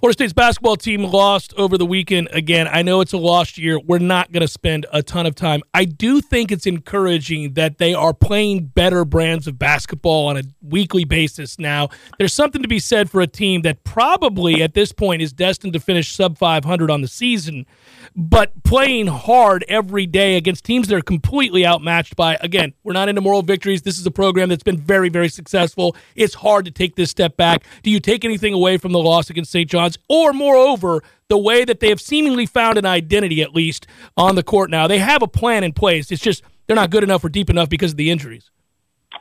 [0.01, 2.27] Florida State's basketball team lost over the weekend.
[2.31, 3.79] Again, I know it's a lost year.
[3.79, 5.61] We're not going to spend a ton of time.
[5.75, 10.43] I do think it's encouraging that they are playing better brands of basketball on a
[10.63, 11.89] weekly basis now.
[12.17, 15.73] There's something to be said for a team that probably at this point is destined
[15.73, 17.67] to finish sub 500 on the season,
[18.15, 23.07] but playing hard every day against teams that are completely outmatched by, again, we're not
[23.07, 23.83] into moral victories.
[23.83, 25.95] This is a program that's been very, very successful.
[26.15, 27.65] It's hard to take this step back.
[27.83, 29.69] Do you take anything away from the loss against St.
[29.69, 29.90] John's?
[30.09, 33.87] Or, moreover, the way that they have seemingly found an identity, at least
[34.17, 34.87] on the court now.
[34.87, 36.11] They have a plan in place.
[36.11, 38.51] It's just they're not good enough or deep enough because of the injuries.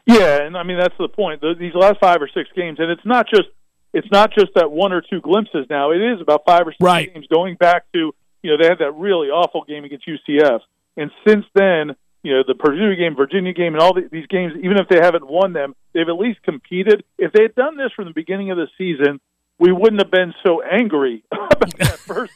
[0.07, 1.41] Yeah, and I mean that's the point.
[1.41, 3.49] The, these last five or six games, and it's not just
[3.93, 5.67] it's not just that one or two glimpses.
[5.69, 7.13] Now it is about five or six right.
[7.13, 8.13] games going back to
[8.43, 10.61] you know they had that really awful game against UCF,
[10.97, 14.55] and since then you know the Purdue game, Virginia game, and all the, these games,
[14.59, 17.05] even if they haven't won them, they've at least competed.
[17.19, 19.21] If they had done this from the beginning of the season,
[19.61, 22.33] we wouldn't have been so angry about that first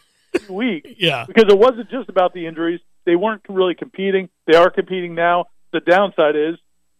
[0.48, 0.96] week.
[0.98, 4.28] Yeah, because it wasn't just about the injuries; they weren't really competing.
[4.46, 5.46] They are competing now.
[5.72, 6.54] The downside is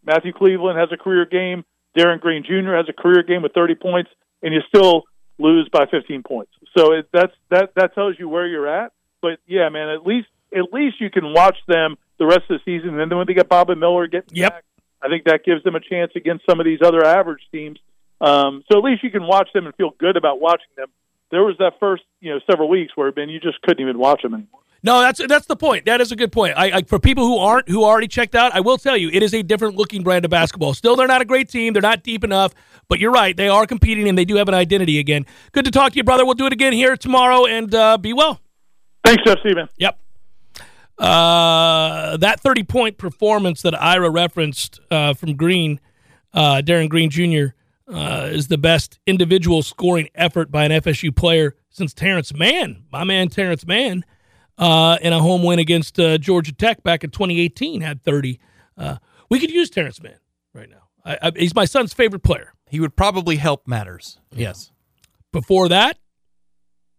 [0.05, 1.65] Matthew Cleveland has a career game.
[1.97, 2.75] Darin Green Jr.
[2.75, 4.11] has a career game with 30 points,
[4.43, 5.05] and you still
[5.39, 6.51] lose by 15 points.
[6.77, 8.93] So it, that's that that tells you where you're at.
[9.23, 12.61] But yeah, man, at least at least you can watch them the rest of the
[12.65, 14.53] season, and then when they get Bob and Miller getting yep.
[14.53, 14.65] back,
[15.03, 17.79] I think that gives them a chance against some of these other average teams.
[18.21, 20.89] Um, so at least you can watch them and feel good about watching them.
[21.31, 24.23] There was that first, you know, several weeks where Ben, you just couldn't even watch
[24.23, 24.61] them anymore.
[24.85, 25.87] No, that's that's the point.
[25.87, 26.59] That is a good point.
[26.59, 29.23] I, I, for people who aren't who already checked out, I will tell you it
[29.23, 30.75] is a different looking brand of basketball.
[30.75, 31.73] Still, they're not a great team.
[31.73, 32.55] They're not deep enough,
[32.87, 33.35] but you're right.
[33.35, 35.25] They are competing and they do have an identity again.
[35.53, 36.27] Good to talk to you, brother.
[36.27, 38.43] We'll do it again here tomorrow, and uh, be well.
[39.05, 39.71] Thanks, Jeff Steven.
[39.79, 39.99] Yep.
[40.99, 45.81] Uh, that 30 point performance that Ira referenced uh, from Green,
[46.35, 47.55] uh, Darin Green Jr.,
[47.89, 53.05] uh, is the best individual scoring effort by an FSU player since Terrence Mann, my
[53.05, 54.05] man Terrence Mann,
[54.59, 58.39] uh, in a home win against uh, Georgia Tech back in 2018, had 30.
[59.29, 60.19] we could use Terrence Mann
[60.55, 60.89] right now.
[61.05, 62.53] I, I, he's my son's favorite player.
[62.69, 64.19] He would probably help matters.
[64.33, 64.71] Yes.
[65.33, 65.99] Before that,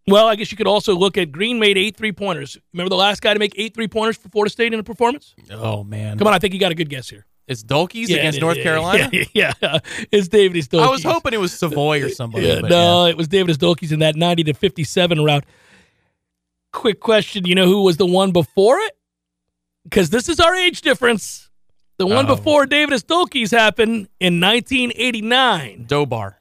[0.08, 2.58] well, I guess you could also look at Green made eight three pointers.
[2.74, 5.34] Remember the last guy to make eight three pointers for Florida State in a performance?
[5.52, 6.18] Oh man!
[6.18, 7.26] Come on, I think you got a good guess here.
[7.48, 9.10] It's Dulkys yeah, against North yeah, Carolina.
[9.34, 9.54] Yeah,
[10.12, 10.84] it's David Dulkys.
[10.88, 12.48] I was hoping it was Savoy or somebody.
[12.48, 15.46] Yeah, no, it was David Dulkys in that ninety to fifty seven route.
[16.74, 18.98] Quick question: You know who was the one before it?
[19.84, 21.50] Because this is our age difference.
[21.98, 22.36] The one Oh.
[22.36, 25.86] before David Stolkes happened in 1989.
[25.88, 26.34] Dobard.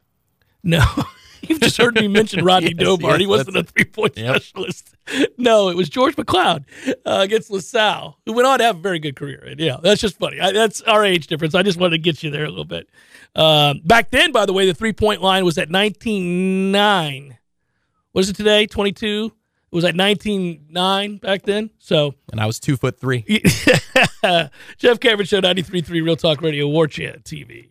[0.65, 0.83] No,
[1.43, 3.13] you've just heard me mention Rodney Yes, Dobard.
[3.13, 4.37] yes, he wasn't a three point Yep.
[4.43, 4.94] specialist.
[5.37, 8.99] No, it was George McCloud uh, against LaSalle, who went on to have a very
[8.99, 9.45] good career.
[9.47, 10.41] And yeah, that's just funny.
[10.41, 11.55] I, that's our age difference.
[11.55, 12.89] I just wanted to get you there a little bit.
[13.35, 17.37] Um, back then, by the way, the three point line was at 19.9.
[18.13, 18.67] What is it today?
[18.67, 19.27] 22?
[19.27, 21.71] It was at 19.9 back then.
[21.79, 23.25] So And I was two foot three.
[24.79, 27.71] Jeff Cameron Show 93.3 Real Talk Radio, War Chant TV.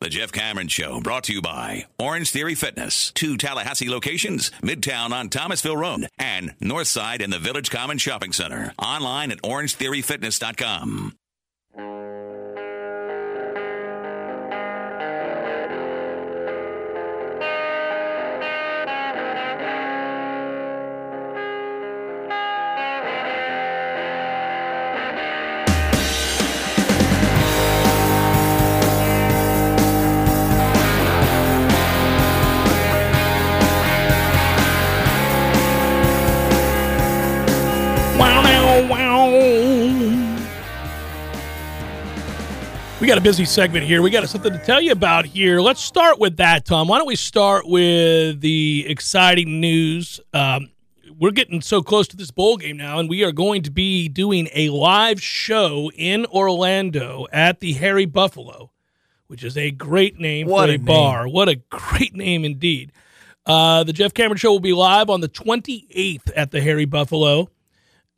[0.00, 3.10] The Jeff Cameron Show brought to you by Orange Theory Fitness.
[3.12, 8.72] Two Tallahassee locations, Midtown on Thomasville Road and Northside in the Village Common Shopping Center.
[8.78, 11.16] Online at orangetheoryfitness.com.
[43.10, 44.02] got a busy segment here.
[44.02, 45.60] We got something to tell you about here.
[45.60, 46.86] Let's start with that, Tom.
[46.86, 50.20] Why don't we start with the exciting news?
[50.32, 50.70] Um,
[51.18, 54.08] we're getting so close to this bowl game now, and we are going to be
[54.08, 58.70] doing a live show in Orlando at the Harry Buffalo,
[59.26, 61.26] which is a great name What for a a, bar.
[61.26, 62.92] What a great name indeed.
[63.44, 67.50] Uh, the Jeff Cameron Show will be live on the 28th at the Harry Buffalo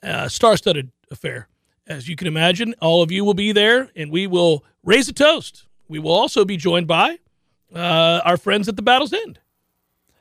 [0.03, 1.49] uh, star-studded affair.
[1.93, 5.12] As you can imagine, all of you will be there, and we will raise a
[5.12, 5.66] toast.
[5.88, 7.18] We will also be joined by
[7.74, 9.38] uh, our friends at the Battle's End.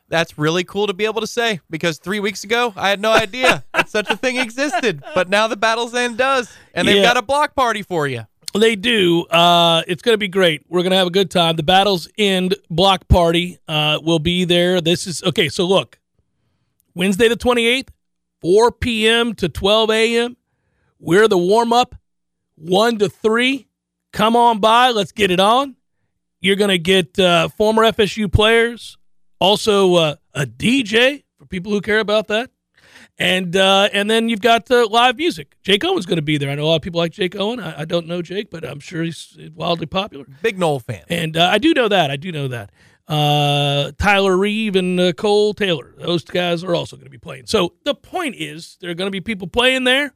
[0.09, 3.13] That's really cool to be able to say because three weeks ago I had no
[3.13, 7.03] idea that such a thing existed, but now the Battle's End does, and they've Yeah.
[7.03, 8.25] got a block party for you.
[8.53, 9.23] They do.
[9.27, 10.65] Uh, it's going to be great.
[10.67, 11.55] We're going to have a good time.
[11.55, 14.81] The Battle's End block party uh, will be there.
[14.81, 15.47] This is okay.
[15.47, 15.99] So look,
[16.93, 17.93] Wednesday the twenty eighth,
[18.41, 19.33] four p.m.
[19.35, 20.35] to twelve a.m.
[21.03, 21.95] We're the warm up,
[22.53, 23.67] one to three.
[24.13, 24.91] Come on by.
[24.91, 25.75] Let's get it on.
[26.39, 28.99] You're going to get uh, former FSU players,
[29.39, 32.51] also uh, a DJ for people who care about that.
[33.17, 35.55] And uh, and then you've got uh, live music.
[35.63, 36.51] Jake Owen's going to be there.
[36.51, 37.59] I know a lot of people like Jake Owen.
[37.59, 40.25] I, I don't know Jake, but I'm sure he's wildly popular.
[40.43, 41.03] Big Nole fan.
[41.09, 42.11] And uh, I do know that.
[42.11, 42.71] I do know that.
[43.07, 47.47] Uh, Tyler Reeve and uh, Cole Taylor, those guys are also going to be playing.
[47.47, 50.13] So the point is, there are going to be people playing there.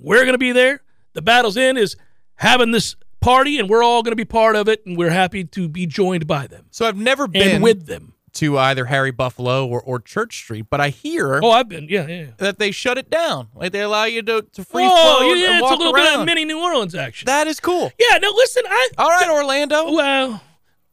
[0.00, 0.82] We're going to be there.
[1.12, 1.96] The Battle's End is
[2.36, 5.44] having this party, and we're all going to be part of it, and we're happy
[5.44, 8.14] to be joined by them So I've never been with them.
[8.34, 12.06] to either Harry Buffalo or, or Church Street, but I hear Oh, I've been, yeah,
[12.06, 12.20] yeah.
[12.22, 12.26] yeah.
[12.38, 13.48] that they shut it down.
[13.54, 15.94] Like they allow you to, to free oh, flow yeah, and it's walk a little
[15.94, 16.04] around.
[16.06, 17.26] bit of mini New Orleans action.
[17.26, 17.92] that is cool.
[17.98, 19.92] yeah, no, listen, I All right, Orlando.
[19.92, 20.42] well,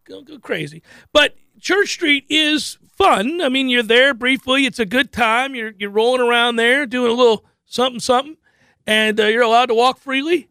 [0.05, 0.81] go, go crazy.
[1.13, 3.39] But Church Street is fun.
[3.41, 4.65] I mean, you're there briefly.
[4.65, 5.53] It's a good time.
[5.55, 8.35] You're you're rolling around there, doing a little something something,
[8.88, 10.47] and uh, you're allowed to walk freely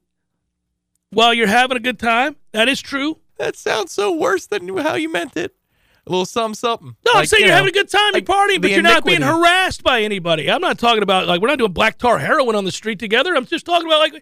[1.10, 2.36] while you're having a good time.
[2.52, 3.18] That is true.
[3.38, 5.54] That sounds so worse than how you meant it.
[6.06, 6.96] A little something, something.
[7.04, 8.82] No, I'm saying you you're know, having a good time, you're like partying, but you're
[8.82, 10.48] not being harassed by anybody.
[10.48, 13.34] I'm not talking about like we're not doing black tar heroin on the street together.
[13.34, 14.12] I'm just talking about like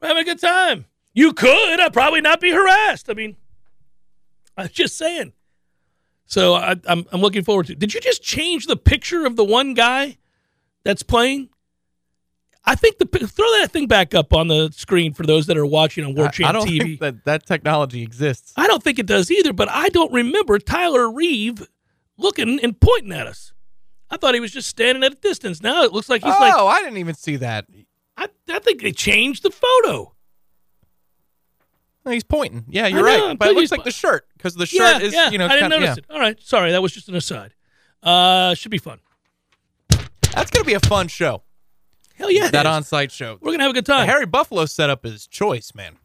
[0.00, 0.86] we're having a good time.
[1.12, 3.10] You could, I'd probably not be harassed.
[3.10, 3.36] I mean,
[4.56, 5.34] I'm just saying.
[6.24, 7.74] So I, I'm I'm looking forward to.
[7.74, 10.16] Did you just change the picture of the one guy
[10.82, 11.50] that's playing?
[12.66, 15.66] I think the throw that thing back up on the screen for those that are
[15.66, 16.80] watching on War Chant I don't TV.
[16.80, 18.54] think that that technology exists.
[18.56, 21.66] I don't think it does either, but I don't remember Tyler Reeve
[22.16, 23.52] looking and pointing at us.
[24.10, 25.62] I thought he was just standing at a distance.
[25.62, 27.66] Now it looks like he's oh, like, Oh, I didn't even see that.
[28.16, 30.14] I, I think they changed the photo.
[32.06, 32.64] He's pointing.
[32.68, 33.38] Yeah, you're know, right.
[33.38, 35.30] But it looks like the shirt because the yeah, shirt is, yeah.
[35.30, 36.04] you know, I didn't kinda- notice yeah.
[36.10, 36.14] it.
[36.14, 37.54] All right, sorry, that was just an aside.
[38.02, 39.00] Uh, should be fun.
[39.88, 41.43] That's gonna be a fun show.
[42.16, 43.38] Hell yeah, That on-site show.
[43.40, 44.06] We're gonna have a good The time.
[44.08, 45.96] Harry Buffalo setup is choice, man.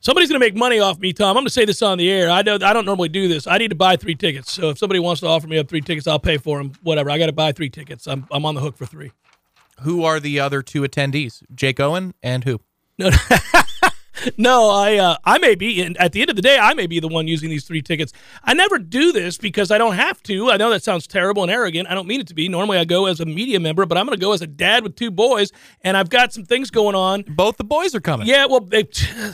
[0.00, 1.36] Somebody's gonna make money off me, Tom.
[1.36, 2.30] I'm gonna say this on the air.
[2.30, 3.46] I know I don't normally do this.
[3.46, 4.52] I need to buy three tickets.
[4.52, 6.72] So if somebody wants to offer me up three tickets, I'll pay for them.
[6.82, 7.10] Whatever.
[7.10, 8.06] I got to buy three tickets.
[8.06, 9.12] I'm I'm on the hook for three.
[9.82, 11.42] Who are the other two attendees?
[11.54, 12.60] Jake Owen and who?
[12.98, 13.10] No,
[14.36, 16.86] no, I uh, I may be, and at the end of the day, I may
[16.86, 18.12] be the one using these three tickets.
[18.44, 20.50] I never do this because I don't have to.
[20.50, 21.88] I know that sounds terrible and arrogant.
[21.88, 22.48] I don't mean it to be.
[22.48, 24.82] Normally, I go as a media member, but I'm going to go as a dad
[24.82, 25.52] with two boys,
[25.82, 27.22] and I've got some things going on.
[27.28, 28.26] Both the boys are coming.
[28.26, 28.84] Yeah, well, they,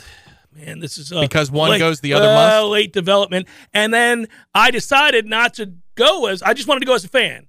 [0.53, 2.65] man, this is uh, Because one late- goes, the other uh, must?
[2.67, 6.41] Late development, and then I decided not to go as.
[6.41, 7.47] I just wanted to go as a fan.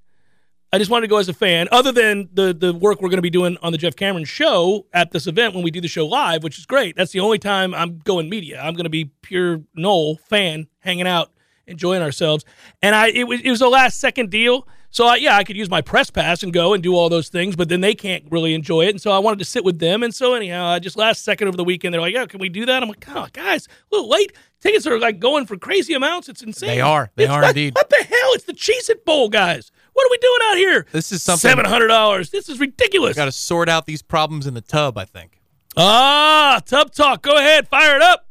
[0.77, 3.17] I just wanted to go as a fan, other than the the work we're going
[3.17, 5.89] to be doing on the Jeff Cameron show at this event when we do the
[5.89, 6.97] show live, which is great.
[6.97, 8.61] That's the only time I'm going media.
[8.61, 11.33] I'm going to be pure Nole fan, hanging out,
[11.67, 12.45] enjoying ourselves.
[12.83, 14.69] And I it was it was a last second deal.
[14.91, 17.29] So I, yeah, I could use my press pass and go and do all those
[17.29, 18.91] things, but then they can't really enjoy it.
[18.91, 20.03] And so I wanted to sit with them.
[20.03, 22.49] And so anyhow, I just last second over the weekend, they're like, "Yeah, can we
[22.51, 24.33] do that?" I'm like, "Oh, guys, a little late.
[24.61, 26.29] Tickets are like going for crazy amounts.
[26.29, 26.69] It's insane.
[26.69, 27.11] They are.
[27.17, 27.75] They It's are what- indeed.
[27.75, 28.31] What the hell?
[28.35, 29.71] It's the Cheez It Bowl, guys.
[29.97, 30.87] What are we doing out here?
[30.93, 32.29] This is something Seven hundred dollars.
[32.29, 33.17] This is ridiculous.
[33.17, 34.99] Got to sort out these problems in the tub.
[34.99, 35.41] I think.
[35.75, 37.23] Ah, Tub Talk.
[37.23, 38.27] Go ahead, fire it up.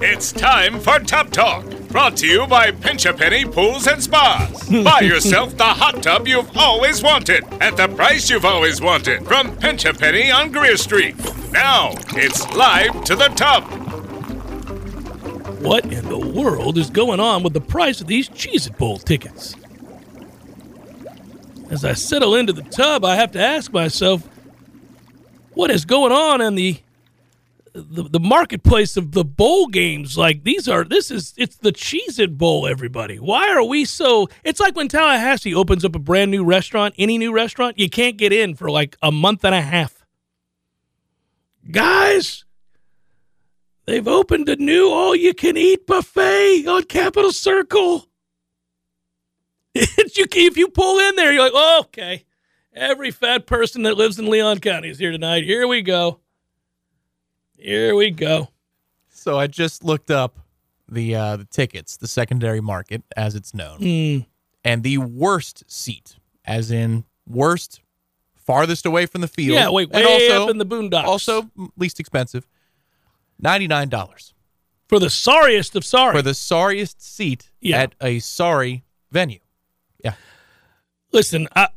[0.00, 4.68] It's time for Tub Talk, brought to you by Pinch a Penny Pools and Spas.
[4.84, 9.56] Buy yourself the hot tub you've always wanted at the price you've always wanted from
[9.56, 11.16] Pinch a Penny on Greer Street.
[11.50, 13.64] Now it's live to the tub.
[15.60, 18.98] What in the world is going on with the price of these Cheez It Bowl
[18.98, 19.56] tickets?
[21.70, 24.28] As I settle into the tub, I have to ask myself,
[25.54, 26.80] what is going on in the
[27.76, 30.16] the, the marketplace of the bowl games?
[30.16, 33.18] Like these are this is it's the Cheez It Bowl, everybody.
[33.18, 37.18] Why are we so it's like when Tallahassee opens up a brand new restaurant, any
[37.18, 40.04] new restaurant, you can't get in for like a month and a half.
[41.70, 42.44] Guys,
[43.86, 48.08] They've opened a new all you can eat buffet on Capitol Circle.
[49.74, 52.24] If you pull in there, you're like, oh, okay.
[52.74, 55.44] Every fat person that lives in Leon County is here tonight.
[55.44, 56.20] Here we go.
[57.56, 58.48] Here we go.
[59.10, 60.38] So I just looked up
[60.88, 64.26] the uh, the tickets, the secondary market as it's known, Mm.
[64.64, 67.80] and the worst seat, as in worst,
[68.34, 69.54] farthest away from the field.
[69.54, 71.04] Yeah, wait, and way also, up in the boondocks.
[71.04, 72.46] Also least expensive,
[73.38, 74.34] ninety nine dollars
[74.88, 76.14] for the sorriest of sorry.
[76.16, 77.82] for the sorriest seat Yeah.
[77.82, 79.38] at a sorry venue.
[81.12, 81.68] Listen, I,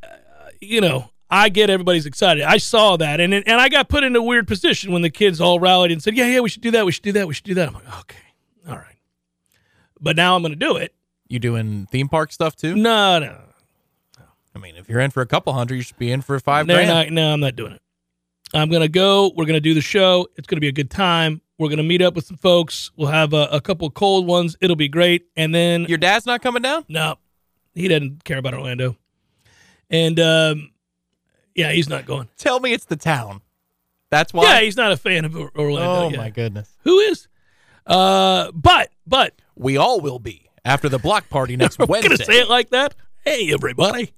[0.59, 2.43] you know, I get everybody's excited.
[2.43, 5.39] I saw that, and and I got put in a weird position when the kids
[5.39, 6.85] all rallied and said, "Yeah, yeah, we should do that.
[6.85, 7.27] We should do that.
[7.27, 8.17] We should do that." I'm like, okay,
[8.67, 8.95] all right,
[9.99, 10.93] but now I'm going to do it.
[11.27, 12.75] You doing theme park stuff too?
[12.75, 13.37] No, no,
[14.55, 16.65] I mean, if you're in for a couple hundred, you should be in for five
[16.65, 17.13] no, grand.
[17.13, 17.81] no, no, I'm not doing it.
[18.53, 19.31] I'm going to go.
[19.35, 20.27] We're going to do the show.
[20.37, 21.41] It's going to be a good time.
[21.59, 22.91] We're going to meet up with some folks.
[22.95, 24.55] We'll have a, a couple cold ones.
[24.61, 25.25] It'll be great.
[25.35, 26.85] And then Your dad's not coming down?
[26.87, 27.17] no,
[27.77, 28.97] he doesn't care about Orlando.
[29.89, 30.71] And um,
[31.55, 32.27] yeah, he's not going.
[32.37, 33.41] Tell me it's the town.
[34.09, 34.43] That's why.
[34.43, 36.05] Yeah, he's not a fan of Orlando.
[36.05, 36.17] oh yeah.
[36.17, 36.69] my goodness.
[36.83, 37.27] Who is?
[37.85, 42.09] Uh, but but We all will be after the block party next we're Wednesday.
[42.09, 42.95] gonna say it like that.
[43.23, 44.13] Hey, everybody,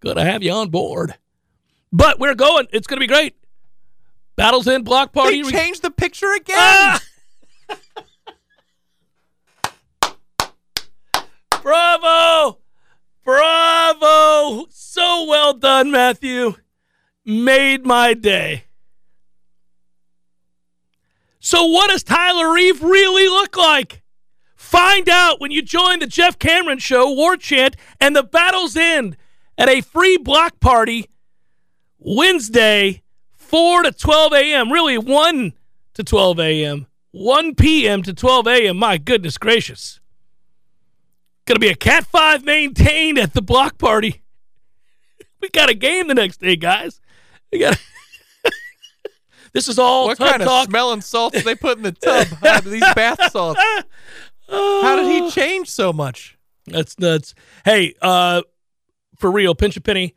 [0.00, 1.14] good to have you on board.
[1.92, 2.66] But we're going.
[2.72, 3.36] It's gonna be great.
[4.36, 5.42] Battles End block party.
[5.42, 6.56] They changed the picture again.
[6.58, 7.00] Ah!
[11.62, 12.58] Bravo!
[13.24, 14.66] Bravo!
[14.70, 16.54] So well done, Matthew.
[17.24, 18.64] Made my day.
[21.38, 24.02] So, what does Tyler Reeve really look like?
[24.56, 29.16] Find out when you join the Jeff Cameron Show, War Chant, and the battles end
[29.56, 31.10] at a free block party
[31.98, 33.02] Wednesday,
[33.36, 34.72] 4 to 12 a.m.
[34.72, 35.52] Really, 1
[35.94, 36.86] to 12 a.m.
[37.12, 38.02] 1 p.m.
[38.02, 38.76] to 12 a.m.
[38.76, 40.00] My goodness gracious.
[41.46, 44.22] Going to be a Cat 5 maintained at the block party.
[45.40, 47.00] We got a game the next day, guys.
[47.50, 47.76] We got.
[49.52, 50.66] this is all what kind talk.
[50.66, 52.28] of smelling salts they put in the tub?
[52.40, 53.60] How do these bath salts?
[54.48, 56.38] How did he change so much?
[56.66, 57.34] That's nuts.
[57.64, 58.42] Hey, uh,
[59.18, 60.14] for real, pinch a penny.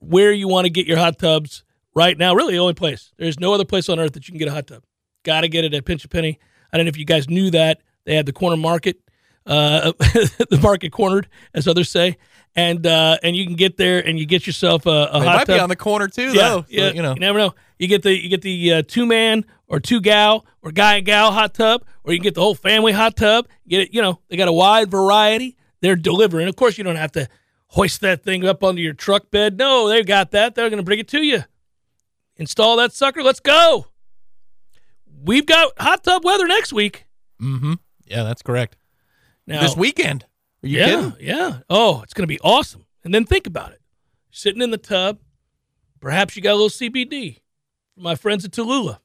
[0.00, 1.64] Where you want to get your hot tubs
[1.94, 2.34] right now?
[2.34, 3.14] Really, the only place.
[3.16, 4.82] There's no other place on earth that you can get a hot tub.
[5.24, 6.38] Got to get it at Pinch a Penny.
[6.72, 8.98] I don't know if you guys knew that they had the corner market,
[9.46, 12.16] uh, the market cornered, as others say,
[12.54, 15.46] and uh, and you can get there and you get yourself a, a hot might
[15.46, 15.56] tub.
[15.56, 16.64] be on the corner too, yeah, though.
[16.68, 17.14] yeah, you know.
[17.14, 17.54] you never know.
[17.78, 21.06] You get the you get the uh, two man or two gal or guy and
[21.06, 23.46] gal hot tub, or you can get the whole family hot tub.
[23.68, 25.56] Get it, you know, they got a wide variety.
[25.80, 26.48] They're delivering.
[26.48, 27.28] Of course, you don't have to
[27.68, 29.58] hoist that thing up onto your truck bed.
[29.58, 30.54] No, they've got that.
[30.54, 31.44] They're going to bring it to you.
[32.36, 33.22] Install that sucker.
[33.22, 33.88] Let's go.
[35.22, 37.06] We've got hot tub weather next week.
[37.40, 37.74] Mm-hmm.
[38.06, 38.76] Yeah, that's correct.
[39.46, 40.24] Now, this weekend.
[40.62, 41.16] Are you yeah, kidding?
[41.20, 41.58] yeah.
[41.70, 42.84] Oh, it's going to be awesome.
[43.04, 43.80] And then think about it.
[44.30, 45.18] Sitting in the tub,
[46.00, 47.40] perhaps you got a little CBD
[47.94, 48.98] from my friends at Tallulah.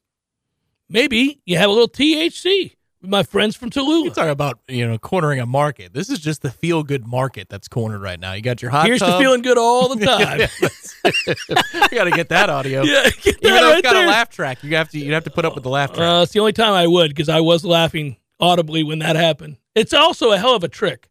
[0.89, 4.04] Maybe you have a little THC with my friends from Tallulah.
[4.06, 5.94] You talk about you know cornering a market.
[5.94, 8.34] This is just the feel good market that's cornered right now.
[8.34, 9.14] You got your hot Here's tub.
[9.14, 10.39] to feeling good all the time.
[11.92, 12.82] you got to get that audio.
[12.92, 14.06] Yeah, get Even though right it's got there.
[14.06, 16.02] a laugh track, you have to you have to put up with the laugh track.
[16.20, 19.58] Uh, it's the only time I would because I was laughing audibly when that happened.
[19.76, 21.10] It's also a hell of a trick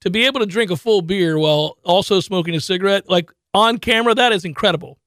[0.00, 3.08] to be able to drink a full beer while also smoking a cigarette.
[3.08, 4.98] Like on camera, that is incredible.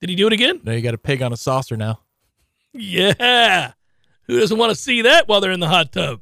[0.00, 0.60] Did he do it again?
[0.62, 2.00] now you got a pig on a saucer now.
[2.72, 3.72] Yeah.
[4.24, 6.20] Who doesn't want to see that while they're in the hot tub?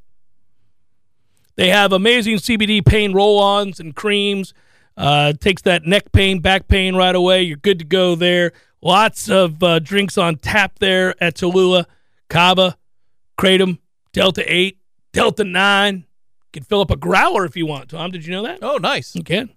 [1.57, 4.55] They have amazing CBD pain roll ons and creams.
[4.97, 7.43] Uh, takes that neck pain, back pain right away.
[7.43, 8.53] You're good to go there.
[8.81, 11.87] Lots of uh, drinks on tap there at Tallulah.
[12.29, 12.77] Kava,
[13.39, 13.79] Kratom,
[14.17, 14.79] Delta 8,
[15.13, 15.97] Delta 9.
[15.97, 16.03] You
[16.51, 18.11] can fill up a growler if you want, Tom.
[18.11, 18.61] Did you know that?
[18.63, 19.15] Oh, nice.
[19.15, 19.51] You can.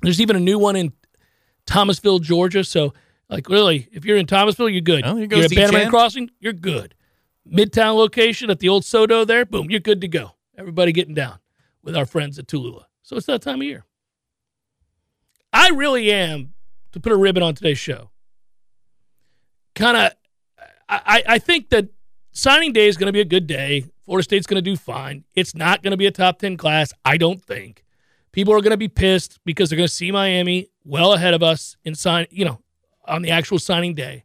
[0.00, 0.94] There's even a new one in
[1.66, 2.64] Thomasville, Georgia.
[2.64, 2.94] So,
[3.28, 5.02] like, really, if you're in Thomasville, you're good.
[5.04, 6.94] Oh, you're at Bannerman Crossing, you're good.
[7.46, 10.30] Midtown location at the old Sodo there, boom, you're good to go.
[10.56, 11.38] Everybody getting down
[11.82, 12.84] with our friends at Tallulah.
[13.02, 13.84] So it's that time of year.
[15.52, 16.54] I really am,
[16.92, 18.08] to put a ribbon on today's show,
[19.74, 20.12] kind of,
[20.88, 21.90] I, I think that
[22.32, 23.86] signing day is going to be a good day.
[24.04, 25.24] Florida State's going to do fine.
[25.34, 27.84] It's not going to be a top 10 class, I don't think.
[28.32, 31.42] People are going to be pissed because they're going to see Miami well ahead of
[31.42, 32.60] us in sign, you know,
[33.04, 34.24] on the actual signing day.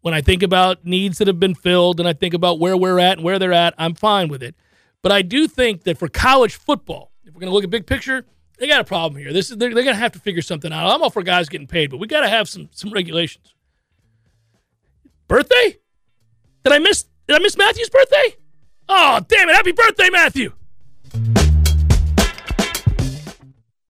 [0.00, 3.00] When I think about needs that have been filled and I think about where we're
[3.00, 4.54] at and where they're at, I'm fine with it.
[5.02, 7.86] But I do think that for college football, if we're going to look at big
[7.86, 8.24] picture,
[8.58, 9.32] they got a problem here.
[9.32, 10.88] This is they're, they're going to have to figure something out.
[10.88, 13.54] I'm all for guys getting paid, but we got to have some some regulations.
[15.26, 15.78] Birthday?
[16.64, 17.04] Did I miss?
[17.28, 18.36] Did I miss Matthew's birthday?
[18.88, 19.54] Oh, damn it!
[19.54, 20.52] Happy birthday, Matthew!